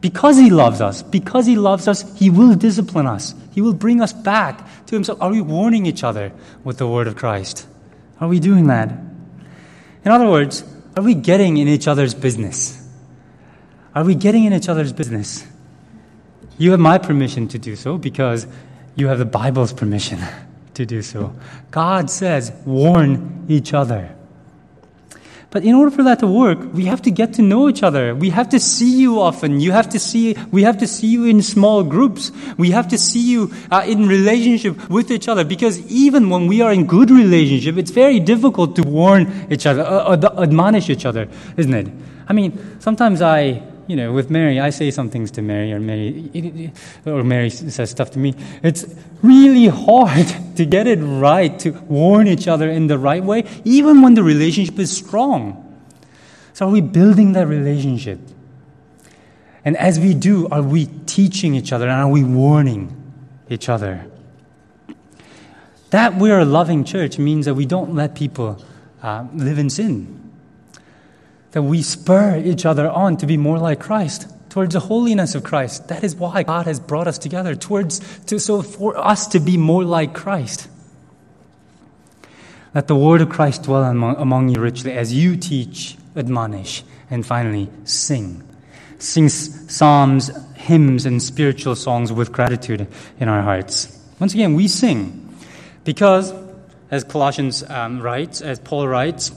because 0.00 0.36
He 0.36 0.50
loves 0.50 0.80
us. 0.80 1.04
Because 1.04 1.46
He 1.46 1.54
loves 1.54 1.86
us, 1.86 2.02
He 2.18 2.28
will 2.28 2.56
discipline 2.56 3.06
us. 3.06 3.36
He 3.52 3.60
will 3.60 3.72
bring 3.72 4.00
us 4.00 4.12
back 4.12 4.66
to 4.86 4.96
Himself. 4.96 5.22
Are 5.22 5.30
we 5.30 5.40
warning 5.40 5.86
each 5.86 6.02
other 6.02 6.32
with 6.64 6.78
the 6.78 6.88
word 6.88 7.06
of 7.06 7.14
Christ? 7.14 7.68
Are 8.20 8.26
we 8.26 8.40
doing 8.40 8.66
that? 8.66 8.90
In 10.04 10.10
other 10.10 10.28
words, 10.28 10.64
are 10.98 11.02
we 11.02 11.14
getting 11.14 11.58
in 11.58 11.68
each 11.68 11.86
other's 11.86 12.12
business? 12.12 12.84
Are 13.94 14.02
we 14.02 14.16
getting 14.16 14.46
in 14.46 14.52
each 14.52 14.68
other's 14.68 14.92
business? 14.92 15.46
You 16.58 16.72
have 16.72 16.80
my 16.80 16.98
permission 16.98 17.46
to 17.48 17.58
do 17.58 17.76
so 17.76 17.98
because 17.98 18.48
you 18.96 19.06
have 19.06 19.20
the 19.20 19.24
Bible's 19.24 19.72
permission 19.72 20.18
to 20.74 20.84
do 20.84 21.02
so. 21.02 21.32
God 21.70 22.10
says, 22.10 22.50
warn 22.66 23.46
each 23.48 23.74
other. 23.74 24.12
But 25.50 25.64
in 25.64 25.74
order 25.74 25.90
for 25.90 26.02
that 26.02 26.18
to 26.18 26.26
work, 26.26 26.58
we 26.74 26.84
have 26.84 27.00
to 27.02 27.10
get 27.10 27.32
to 27.34 27.42
know 27.42 27.70
each 27.70 27.82
other. 27.82 28.14
We 28.14 28.28
have 28.30 28.50
to 28.50 28.60
see 28.60 29.00
you 29.00 29.20
often. 29.20 29.60
You 29.60 29.72
have 29.72 29.88
to 29.90 29.98
see, 29.98 30.36
we 30.50 30.62
have 30.62 30.76
to 30.78 30.86
see 30.86 31.06
you 31.06 31.24
in 31.24 31.40
small 31.40 31.82
groups. 31.82 32.30
We 32.58 32.70
have 32.72 32.88
to 32.88 32.98
see 32.98 33.30
you 33.30 33.50
uh, 33.70 33.82
in 33.86 34.06
relationship 34.06 34.90
with 34.90 35.10
each 35.10 35.26
other 35.26 35.44
because 35.44 35.80
even 35.90 36.28
when 36.28 36.48
we 36.48 36.60
are 36.60 36.70
in 36.70 36.86
good 36.86 37.10
relationship, 37.10 37.78
it's 37.78 37.90
very 37.90 38.20
difficult 38.20 38.76
to 38.76 38.82
warn 38.82 39.46
each 39.50 39.64
other, 39.64 39.82
uh, 39.82 40.42
admonish 40.42 40.90
each 40.90 41.06
other, 41.06 41.28
isn't 41.56 41.74
it? 41.74 41.88
I 42.28 42.34
mean, 42.34 42.76
sometimes 42.80 43.22
I, 43.22 43.62
you 43.88 43.96
know, 43.96 44.12
with 44.12 44.30
Mary, 44.30 44.60
I 44.60 44.68
say 44.68 44.90
some 44.90 45.08
things 45.08 45.30
to 45.32 45.42
Mary, 45.42 45.72
or 45.72 45.80
Mary, 45.80 46.72
or 47.06 47.24
Mary 47.24 47.48
says 47.48 47.90
stuff 47.90 48.10
to 48.12 48.18
me. 48.18 48.34
It's 48.62 48.84
really 49.22 49.66
hard 49.66 50.26
to 50.56 50.66
get 50.66 50.86
it 50.86 50.98
right, 50.98 51.58
to 51.60 51.70
warn 51.70 52.28
each 52.28 52.46
other 52.46 52.68
in 52.68 52.86
the 52.86 52.98
right 52.98 53.24
way, 53.24 53.44
even 53.64 54.02
when 54.02 54.12
the 54.12 54.22
relationship 54.22 54.78
is 54.78 54.94
strong. 54.94 55.64
So, 56.52 56.68
are 56.68 56.70
we 56.70 56.82
building 56.82 57.32
that 57.32 57.46
relationship? 57.46 58.20
And 59.64 59.74
as 59.78 59.98
we 59.98 60.12
do, 60.12 60.48
are 60.48 60.62
we 60.62 60.86
teaching 61.06 61.54
each 61.54 61.72
other 61.72 61.88
and 61.88 62.00
are 62.00 62.08
we 62.08 62.22
warning 62.22 62.94
each 63.48 63.70
other? 63.70 64.06
That 65.90 66.16
we're 66.16 66.38
a 66.38 66.44
loving 66.44 66.84
church 66.84 67.18
means 67.18 67.46
that 67.46 67.54
we 67.54 67.64
don't 67.64 67.94
let 67.94 68.14
people 68.14 68.62
uh, 69.02 69.26
live 69.32 69.58
in 69.58 69.70
sin 69.70 70.27
that 71.52 71.62
we 71.62 71.82
spur 71.82 72.36
each 72.36 72.66
other 72.66 72.88
on 72.88 73.16
to 73.18 73.26
be 73.26 73.36
more 73.36 73.58
like 73.58 73.80
Christ, 73.80 74.28
towards 74.50 74.74
the 74.74 74.80
holiness 74.80 75.34
of 75.34 75.44
Christ. 75.44 75.88
That 75.88 76.04
is 76.04 76.14
why 76.14 76.42
God 76.42 76.66
has 76.66 76.80
brought 76.80 77.06
us 77.06 77.18
together, 77.18 77.54
towards 77.54 78.00
to, 78.26 78.38
so 78.38 78.62
for 78.62 78.96
us 78.96 79.28
to 79.28 79.40
be 79.40 79.56
more 79.56 79.84
like 79.84 80.14
Christ. 80.14 80.68
Let 82.74 82.86
the 82.86 82.96
word 82.96 83.22
of 83.22 83.30
Christ 83.30 83.64
dwell 83.64 83.84
among, 83.84 84.16
among 84.16 84.48
you 84.50 84.60
richly 84.60 84.92
as 84.92 85.12
you 85.12 85.36
teach, 85.36 85.96
admonish, 86.14 86.84
and 87.10 87.24
finally 87.24 87.70
sing. 87.84 88.42
Sing 88.98 89.28
psalms, 89.28 90.30
hymns, 90.54 91.06
and 91.06 91.22
spiritual 91.22 91.76
songs 91.76 92.12
with 92.12 92.32
gratitude 92.32 92.86
in 93.18 93.28
our 93.28 93.42
hearts. 93.42 93.96
Once 94.20 94.34
again, 94.34 94.54
we 94.54 94.68
sing 94.68 95.34
because, 95.84 96.34
as 96.90 97.04
Colossians 97.04 97.62
um, 97.62 98.00
writes, 98.00 98.42
as 98.42 98.58
Paul 98.58 98.88
writes, 98.88 99.30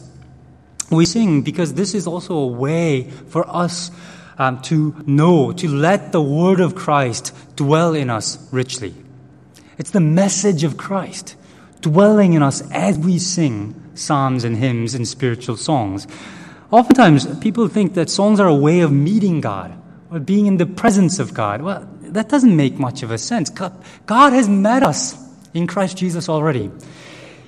we 0.98 1.06
sing 1.06 1.42
because 1.42 1.74
this 1.74 1.94
is 1.94 2.08
also 2.08 2.36
a 2.36 2.48
way 2.48 3.10
for 3.10 3.48
us 3.50 3.92
um, 4.38 4.62
to 4.64 4.96
know, 5.06 5.52
to 5.54 5.68
let 5.68 6.12
the 6.12 6.22
word 6.22 6.60
of 6.60 6.76
Christ 6.76 7.34
dwell 7.56 7.94
in 7.94 8.10
us 8.10 8.38
richly. 8.52 8.94
It's 9.78 9.92
the 9.92 10.00
message 10.00 10.64
of 10.64 10.78
Christ 10.78 11.36
dwelling 11.82 12.34
in 12.34 12.44
us 12.44 12.62
as 12.72 12.98
we 12.98 13.18
sing 13.20 13.76
psalms 13.96 14.44
and 14.44 14.56
hymns 14.56 14.94
and 14.94 15.08
spiritual 15.08 15.58
songs. 15.58 16.08
Oftentimes, 16.72 17.40
people 17.40 17.68
think 17.68 17.96
that 17.96 18.10
songs 18.10 18.40
are 18.40 18.48
a 18.48 18.56
way 18.56 18.80
of 18.80 18.92
meeting 18.92 19.42
God 19.42 19.74
or 20.10 20.20
being 20.20 20.46
in 20.46 20.58
the 20.58 20.66
presence 20.66 21.20
of 21.20 21.34
God. 21.34 21.62
Well, 21.62 21.88
that 22.02 22.30
doesn't 22.30 22.56
make 22.56 22.80
much 22.80 23.04
of 23.04 23.12
a 23.12 23.18
sense. 23.18 23.50
God 23.50 24.34
has 24.34 24.48
met 24.48 24.84
us 24.84 25.18
in 25.54 25.68
Christ 25.68 25.98
Jesus 25.98 26.30
already. 26.30 26.72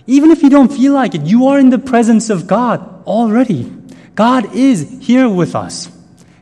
Even 0.05 0.31
if 0.31 0.43
you 0.43 0.49
don't 0.49 0.71
feel 0.71 0.93
like 0.93 1.15
it, 1.15 1.21
you 1.21 1.47
are 1.47 1.59
in 1.59 1.69
the 1.69 1.77
presence 1.77 2.29
of 2.29 2.47
God 2.47 3.05
already. 3.05 3.71
God 4.15 4.53
is 4.53 4.97
here 5.01 5.29
with 5.29 5.55
us. 5.55 5.89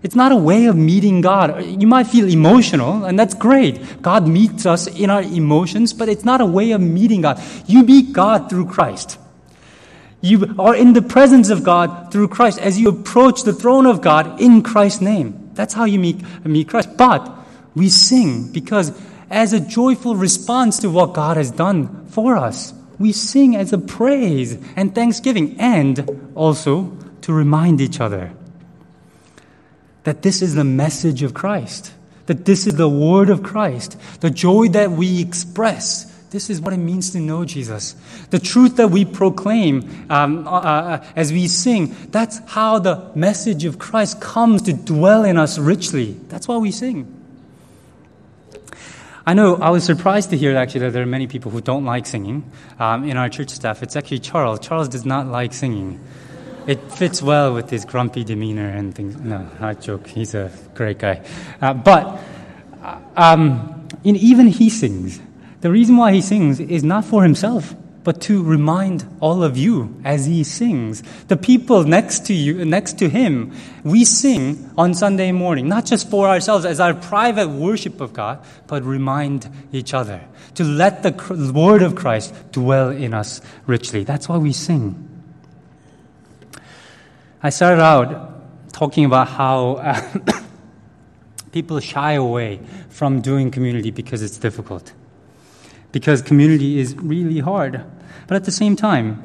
It's 0.04 0.16
not 0.16 0.32
a 0.32 0.36
way 0.36 0.66
of 0.66 0.76
meeting 0.76 1.22
God. 1.22 1.64
You 1.64 1.86
might 1.86 2.08
feel 2.08 2.28
emotional, 2.28 3.06
and 3.06 3.20
that's 3.20 3.36
great. 3.36 4.02
God 4.02 4.28
meets 4.28 4.66
us 4.66 4.88
in 4.88 5.12
our 5.12 5.22
emotions, 5.22 5.94
but 5.94 6.10
it's 6.10 6.26
not 6.26 6.42
a 6.42 6.46
way 6.46 6.72
of 6.72 6.82
meeting 6.82 7.22
God. 7.22 7.40
You 7.68 7.84
meet 7.84 8.12
God 8.12 8.50
through 8.50 8.66
Christ. 8.66 9.20
You 10.22 10.56
are 10.58 10.76
in 10.76 10.94
the 10.94 11.02
presence 11.04 11.50
of 11.50 11.64
God 11.64 12.12
through 12.12 12.30
Christ 12.30 12.60
as 12.60 12.80
you 12.80 12.90
approach 12.90 13.44
the 13.44 13.54
throne 13.54 13.86
of 13.86 14.02
God 14.02 14.42
in 14.42 14.64
Christ's 14.64 15.02
name. 15.02 15.52
That's 15.54 15.74
how 15.74 15.86
you 15.86 16.00
meet, 16.00 16.22
meet 16.46 16.70
Christ. 16.70 16.98
But 16.98 17.32
we 17.76 17.90
sing 17.90 18.52
because 18.52 18.92
as 19.30 19.54
a 19.54 19.60
joyful 19.60 20.16
response 20.16 20.80
to 20.80 20.90
what 20.90 21.14
God 21.14 21.38
has 21.38 21.52
done 21.52 22.08
for 22.08 22.38
us 22.38 22.74
we 23.02 23.12
sing 23.12 23.56
as 23.56 23.74
a 23.74 23.78
praise 23.78 24.58
and 24.76 24.94
thanksgiving, 24.94 25.60
and 25.60 26.32
also 26.36 26.98
to 27.22 27.34
remind 27.34 27.82
each 27.82 28.00
other 28.00 28.32
that 30.04 30.22
this 30.22 30.42
is 30.42 30.56
the 30.56 30.64
message 30.64 31.22
of 31.24 31.34
Christ, 31.34 31.94
that 32.26 32.46
this 32.46 32.66
is 32.66 32.76
the 32.76 32.90
word 32.90 33.30
of 33.30 33.44
Christ, 33.44 33.98
the 34.22 34.30
joy 34.30 34.70
that 34.70 34.92
we 34.92 35.22
express. 35.22 36.06
This 36.32 36.50
is 36.50 36.62
what 36.62 36.74
it 36.74 36.78
means 36.78 37.12
to 37.12 37.20
know 37.20 37.44
Jesus. 37.44 37.94
The 38.30 38.40
truth 38.40 38.78
that 38.78 38.88
we 38.88 39.04
proclaim 39.04 40.08
um, 40.10 40.48
uh, 40.48 40.52
uh, 40.52 41.06
as 41.16 41.34
we 41.34 41.48
sing, 41.48 41.94
that's 42.10 42.40
how 42.48 42.80
the 42.80 43.12
message 43.16 43.66
of 43.66 43.78
Christ 43.78 44.22
comes 44.22 44.62
to 44.64 44.74
dwell 44.74 45.26
in 45.26 45.38
us 45.38 45.60
richly. 45.60 46.14
That's 46.30 46.48
why 46.48 46.58
we 46.58 46.72
sing. 46.72 47.21
I 49.26 49.34
know 49.34 49.56
I 49.56 49.70
was 49.70 49.84
surprised 49.84 50.32
to 50.32 50.38
hear 50.38 50.58
actually 50.58 50.82
that 50.82 50.94
there 50.94 51.04
are 51.04 51.08
many 51.08 51.28
people 51.28 51.52
who 51.52 51.62
don't 51.62 51.86
like 51.86 52.06
singing 52.08 52.50
um, 52.80 53.08
in 53.08 53.18
our 53.18 53.30
church 53.30 53.50
staff. 53.50 53.84
It's 53.84 53.96
actually 53.96 54.20
Charles. 54.20 54.60
Charles 54.60 54.90
does 54.90 55.06
not 55.06 55.28
like 55.28 55.54
singing. 55.54 56.00
It 56.68 56.92
fits 56.92 57.22
well 57.22 57.54
with 57.54 57.70
his 57.70 57.86
grumpy 57.86 58.24
demeanor 58.24 58.68
and 58.68 58.94
things. 58.94 59.16
No, 59.18 59.48
I 59.60 59.74
joke. 59.74 60.08
He's 60.08 60.34
a 60.34 60.52
great 60.74 61.00
guy. 61.00 61.22
Uh, 61.62 61.74
but 61.74 62.20
uh, 62.82 63.00
um, 63.16 63.88
even 64.04 64.48
he 64.48 64.70
sings. 64.70 65.20
The 65.62 65.70
reason 65.70 65.98
why 65.98 66.14
he 66.14 66.22
sings 66.22 66.60
is 66.60 66.84
not 66.84 67.06
for 67.06 67.24
himself. 67.24 67.76
But 68.04 68.22
to 68.22 68.44
remind 68.44 69.06
all 69.20 69.44
of 69.44 69.58
you 69.58 70.02
as 70.04 70.26
he 70.26 70.44
sings. 70.44 71.04
The 71.28 71.38
people 71.38 71.84
next 71.84 72.26
to 72.28 72.34
you, 72.34 72.66
next 72.66 72.98
to 73.00 73.10
him, 73.10 73.54
we 73.84 74.06
sing 74.06 74.72
on 74.78 74.94
Sunday 74.94 75.32
morning, 75.32 75.68
not 75.68 75.86
just 75.86 76.10
for 76.10 76.28
ourselves 76.28 76.66
as 76.66 76.80
our 76.80 76.94
private 76.94 77.50
worship 77.50 78.02
of 78.02 78.14
God, 78.14 78.44
but 78.68 78.84
remind 78.84 79.50
each 79.72 79.94
other 79.94 80.22
to 80.56 80.64
let 80.64 81.04
the 81.04 81.52
word 81.54 81.82
of 81.82 81.96
Christ 81.96 82.34
dwell 82.52 82.90
in 82.90 83.14
us 83.14 83.42
richly. 83.68 84.04
That's 84.04 84.28
why 84.28 84.38
we 84.38 84.54
sing. 84.54 85.08
I 87.44 87.50
started 87.50 87.82
out 87.82 88.72
talking 88.74 89.06
about 89.06 89.28
how 89.28 89.74
uh, 89.76 90.20
people 91.52 91.80
shy 91.80 92.14
away 92.14 92.60
from 92.90 93.22
doing 93.22 93.52
community 93.52 93.92
because 93.92 94.22
it's 94.22 94.38
difficult 94.38 94.94
because 95.92 96.22
community 96.22 96.80
is 96.80 96.96
really 96.96 97.40
hard. 97.40 97.84
But 98.28 98.36
at 98.36 98.46
the 98.46 98.52
same 98.52 98.76
time, 98.76 99.24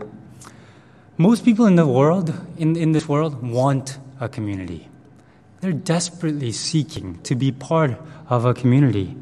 most 1.18 1.44
people 1.44 1.66
in 1.66 1.76
the 1.76 1.86
world, 1.86 2.34
in, 2.56 2.76
in 2.76 2.92
this 2.92 3.08
world, 3.08 3.42
want 3.42 3.98
a 4.20 4.28
community. 4.28 4.88
They're 5.60 5.72
desperately 5.72 6.52
seeking 6.52 7.20
to 7.22 7.34
be 7.34 7.52
part 7.52 7.98
of 8.28 8.44
a 8.44 8.52
community, 8.52 9.16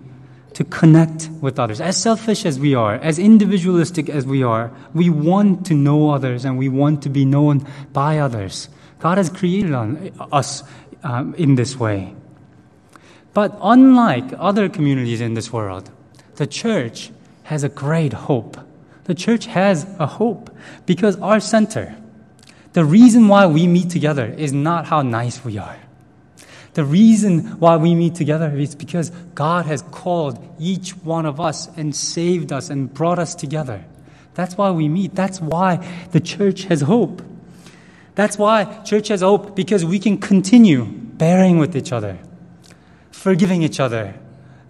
to 0.55 0.65
connect 0.65 1.29
with 1.41 1.59
others. 1.59 1.81
As 1.81 1.97
selfish 1.97 2.45
as 2.45 2.59
we 2.59 2.75
are, 2.75 2.95
as 2.95 3.19
individualistic 3.19 4.09
as 4.09 4.27
we 4.27 4.43
are, 4.43 4.73
we 4.93 5.11
want 5.11 5.67
to 5.67 5.75
know 5.75 6.11
others 6.11 6.45
and 6.45 6.59
we 6.59 6.69
want 6.69 7.03
to 7.03 7.09
be 7.09 7.25
known 7.25 7.67
by 7.93 8.19
others. 8.19 8.69
God 8.99 9.19
has 9.19 9.31
created 9.31 9.75
us 10.33 10.63
um, 11.03 11.35
in 11.35 11.55
this 11.55 11.77
way. 11.77 12.15
But 13.35 13.59
unlike 13.61 14.33
other 14.39 14.69
communities 14.69 15.21
in 15.21 15.35
this 15.35 15.53
world, 15.53 15.91
the 16.37 16.47
church 16.47 17.11
has 17.45 17.63
a 17.65 17.69
great 17.69 18.13
hope. 18.13 18.59
The 19.05 19.15
church 19.15 19.47
has 19.47 19.87
a 19.99 20.07
hope 20.07 20.55
because 20.87 21.17
our 21.17 21.41
center, 21.41 21.95
the 22.73 22.85
reason 22.85 23.29
why 23.29 23.47
we 23.47 23.67
meet 23.67 23.91
together 23.91 24.27
is 24.27 24.53
not 24.53 24.87
how 24.87 25.03
nice 25.03 25.45
we 25.45 25.59
are. 25.59 25.79
The 26.73 26.85
reason 26.85 27.61
why 27.61 27.77
we 27.77 27.95
meet 27.95 28.17
together 28.17 28.51
is 28.57 28.75
because 28.75 29.11
God 29.35 29.67
has 29.67 29.83
called 29.83 30.45
each 30.59 30.97
one 31.05 31.25
of 31.25 31.41
us 31.41 31.69
and 31.77 31.95
saved 31.95 32.53
us 32.53 32.69
and 32.69 32.93
brought 32.93 33.21
us 33.21 33.35
together. 33.35 33.85
That's 34.35 34.57
why 34.57 34.73
we 34.73 34.89
meet. 34.89 35.15
That's 35.15 35.41
why 35.41 35.87
the 36.11 36.21
church 36.21 36.65
has 36.65 36.81
hope. 36.81 37.23
That's 38.17 38.39
why 38.39 38.83
church 38.83 39.09
has 39.09 39.21
hope 39.21 39.55
because 39.55 39.85
we 39.85 39.99
can 39.99 40.19
continue 40.19 40.85
bearing 40.85 41.59
with 41.59 41.77
each 41.77 41.93
other, 41.93 42.19
forgiving 43.13 43.63
each 43.63 43.79
other, 43.79 44.15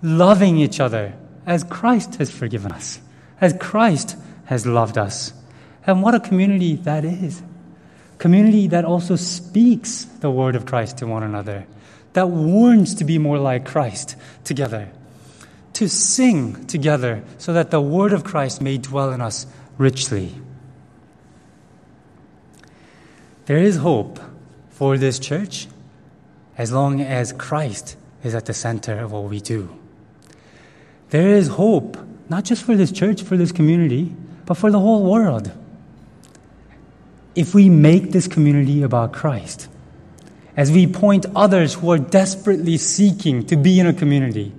loving 0.02 0.58
each 0.58 0.80
other, 0.80 1.14
as 1.46 1.64
Christ 1.64 2.16
has 2.16 2.30
forgiven 2.30 2.72
us, 2.72 3.00
as 3.40 3.54
Christ 3.60 4.16
has 4.46 4.66
loved 4.66 4.98
us. 4.98 5.32
And 5.86 6.02
what 6.02 6.14
a 6.14 6.20
community 6.20 6.76
that 6.76 7.04
is. 7.04 7.42
Community 8.18 8.68
that 8.68 8.84
also 8.84 9.16
speaks 9.16 10.04
the 10.04 10.30
word 10.30 10.56
of 10.56 10.66
Christ 10.66 10.98
to 10.98 11.06
one 11.06 11.22
another, 11.22 11.66
that 12.12 12.28
warns 12.28 12.94
to 12.96 13.04
be 13.04 13.18
more 13.18 13.38
like 13.38 13.66
Christ 13.66 14.16
together, 14.44 14.90
to 15.74 15.88
sing 15.88 16.66
together 16.66 17.22
so 17.38 17.52
that 17.52 17.70
the 17.70 17.80
word 17.80 18.12
of 18.12 18.24
Christ 18.24 18.62
may 18.62 18.78
dwell 18.78 19.12
in 19.12 19.20
us 19.20 19.46
richly. 19.76 20.32
There 23.46 23.58
is 23.58 23.76
hope 23.76 24.20
for 24.70 24.96
this 24.96 25.18
church 25.18 25.66
as 26.56 26.72
long 26.72 27.00
as 27.00 27.32
Christ 27.32 27.96
is 28.22 28.34
at 28.34 28.46
the 28.46 28.54
center 28.54 28.98
of 29.00 29.12
what 29.12 29.24
we 29.24 29.40
do. 29.40 29.68
There 31.10 31.28
is 31.28 31.48
hope, 31.48 31.96
not 32.28 32.44
just 32.44 32.62
for 32.62 32.74
this 32.74 32.90
church, 32.90 33.22
for 33.22 33.36
this 33.36 33.52
community, 33.52 34.14
but 34.46 34.54
for 34.54 34.70
the 34.70 34.80
whole 34.80 35.10
world. 35.10 35.50
If 37.34 37.54
we 37.54 37.68
make 37.68 38.12
this 38.12 38.28
community 38.28 38.82
about 38.82 39.12
Christ, 39.12 39.68
as 40.56 40.70
we 40.70 40.86
point 40.86 41.26
others 41.34 41.74
who 41.74 41.90
are 41.90 41.98
desperately 41.98 42.78
seeking 42.78 43.44
to 43.46 43.56
be 43.56 43.80
in 43.80 43.86
a 43.86 43.92
community, 43.92 44.52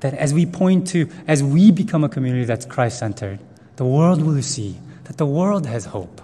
that 0.00 0.14
as 0.14 0.34
we 0.34 0.46
point 0.46 0.88
to, 0.88 1.08
as 1.26 1.42
we 1.42 1.70
become 1.70 2.04
a 2.04 2.08
community 2.08 2.44
that's 2.44 2.66
Christ 2.66 2.98
centered, 2.98 3.38
the 3.76 3.84
world 3.84 4.22
will 4.22 4.42
see 4.42 4.76
that 5.04 5.16
the 5.16 5.26
world 5.26 5.66
has 5.66 5.84
hope. 5.86 6.20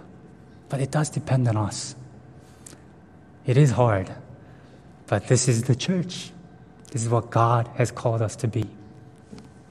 But 0.69 0.81
it 0.81 0.91
does 0.91 1.11
depend 1.11 1.49
on 1.49 1.57
us. 1.57 1.95
It 3.47 3.57
is 3.57 3.73
hard, 3.73 4.13
but 5.07 5.29
this 5.29 5.49
is 5.49 5.65
the 5.65 5.77
church. 5.77 6.31
This 6.91 7.03
is 7.03 7.09
what 7.09 7.31
God 7.31 7.69
has 7.77 7.91
called 7.91 8.23
us 8.23 8.37
to 8.37 8.49
be. 8.49 8.67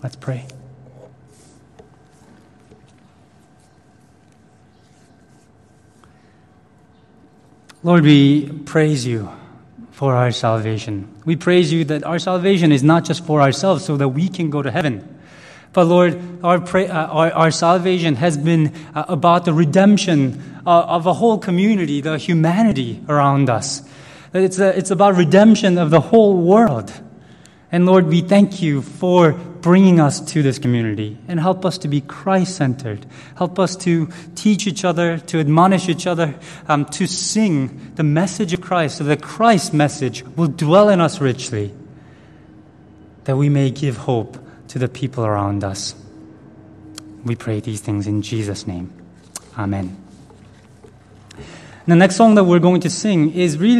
Let's 0.03 0.15
pray. 0.15 0.47
Lord, 7.83 8.03
we 8.03 8.47
praise 8.65 9.05
you 9.05 9.31
for 9.91 10.15
our 10.15 10.31
salvation. 10.31 11.07
We 11.25 11.35
praise 11.35 11.71
you 11.71 11.83
that 11.85 12.03
our 12.03 12.19
salvation 12.19 12.71
is 12.71 12.83
not 12.83 13.05
just 13.05 13.25
for 13.25 13.41
ourselves 13.41 13.85
so 13.85 13.97
that 13.97 14.09
we 14.09 14.29
can 14.29 14.49
go 14.49 14.61
to 14.61 14.71
heaven. 14.71 15.19
But 15.73 15.85
Lord, 15.85 16.19
our, 16.43 16.59
pray, 16.59 16.87
uh, 16.87 17.07
our, 17.07 17.31
our, 17.31 17.51
salvation 17.51 18.15
has 18.15 18.37
been 18.37 18.73
uh, 18.93 19.05
about 19.07 19.45
the 19.45 19.53
redemption 19.53 20.61
uh, 20.65 20.81
of 20.81 21.05
a 21.05 21.13
whole 21.13 21.37
community, 21.37 22.01
the 22.01 22.17
humanity 22.17 23.01
around 23.07 23.49
us. 23.49 23.81
It's, 24.33 24.59
a, 24.59 24.77
it's 24.77 24.91
about 24.91 25.15
redemption 25.15 25.77
of 25.77 25.89
the 25.89 26.01
whole 26.01 26.37
world. 26.37 26.91
And 27.71 27.85
Lord, 27.85 28.07
we 28.07 28.21
thank 28.21 28.61
you 28.61 28.81
for 28.81 29.39
bringing 29.61 29.99
us 29.99 30.19
to 30.19 30.41
this 30.41 30.59
community 30.59 31.17
and 31.27 31.39
help 31.39 31.65
us 31.65 31.77
to 31.79 31.87
be 31.87 32.01
Christ 32.01 32.55
centered. 32.55 33.05
Help 33.35 33.59
us 33.59 33.75
to 33.77 34.09
teach 34.35 34.67
each 34.67 34.83
other, 34.83 35.17
to 35.17 35.39
admonish 35.39 35.87
each 35.87 36.07
other, 36.07 36.35
um, 36.67 36.85
to 36.85 37.07
sing 37.07 37.93
the 37.95 38.03
message 38.03 38.53
of 38.53 38.61
Christ 38.61 38.97
so 38.97 39.03
that 39.05 39.21
Christ's 39.21 39.73
message 39.73 40.23
will 40.35 40.47
dwell 40.47 40.89
in 40.89 40.99
us 40.99 41.21
richly, 41.21 41.73
that 43.25 43.37
we 43.37 43.49
may 43.49 43.71
give 43.71 43.97
hope 43.97 44.37
to 44.69 44.79
the 44.79 44.87
people 44.87 45.25
around 45.25 45.63
us. 45.63 45.95
We 47.23 47.35
pray 47.35 47.59
these 47.59 47.81
things 47.81 48.07
in 48.07 48.21
Jesus' 48.21 48.65
name. 48.65 48.91
Amen. 49.57 49.97
The 51.87 51.95
next 51.95 52.15
song 52.15 52.35
that 52.35 52.43
we're 52.43 52.59
going 52.59 52.81
to 52.81 52.89
sing 52.89 53.33
is 53.33 53.57
really 53.57 53.79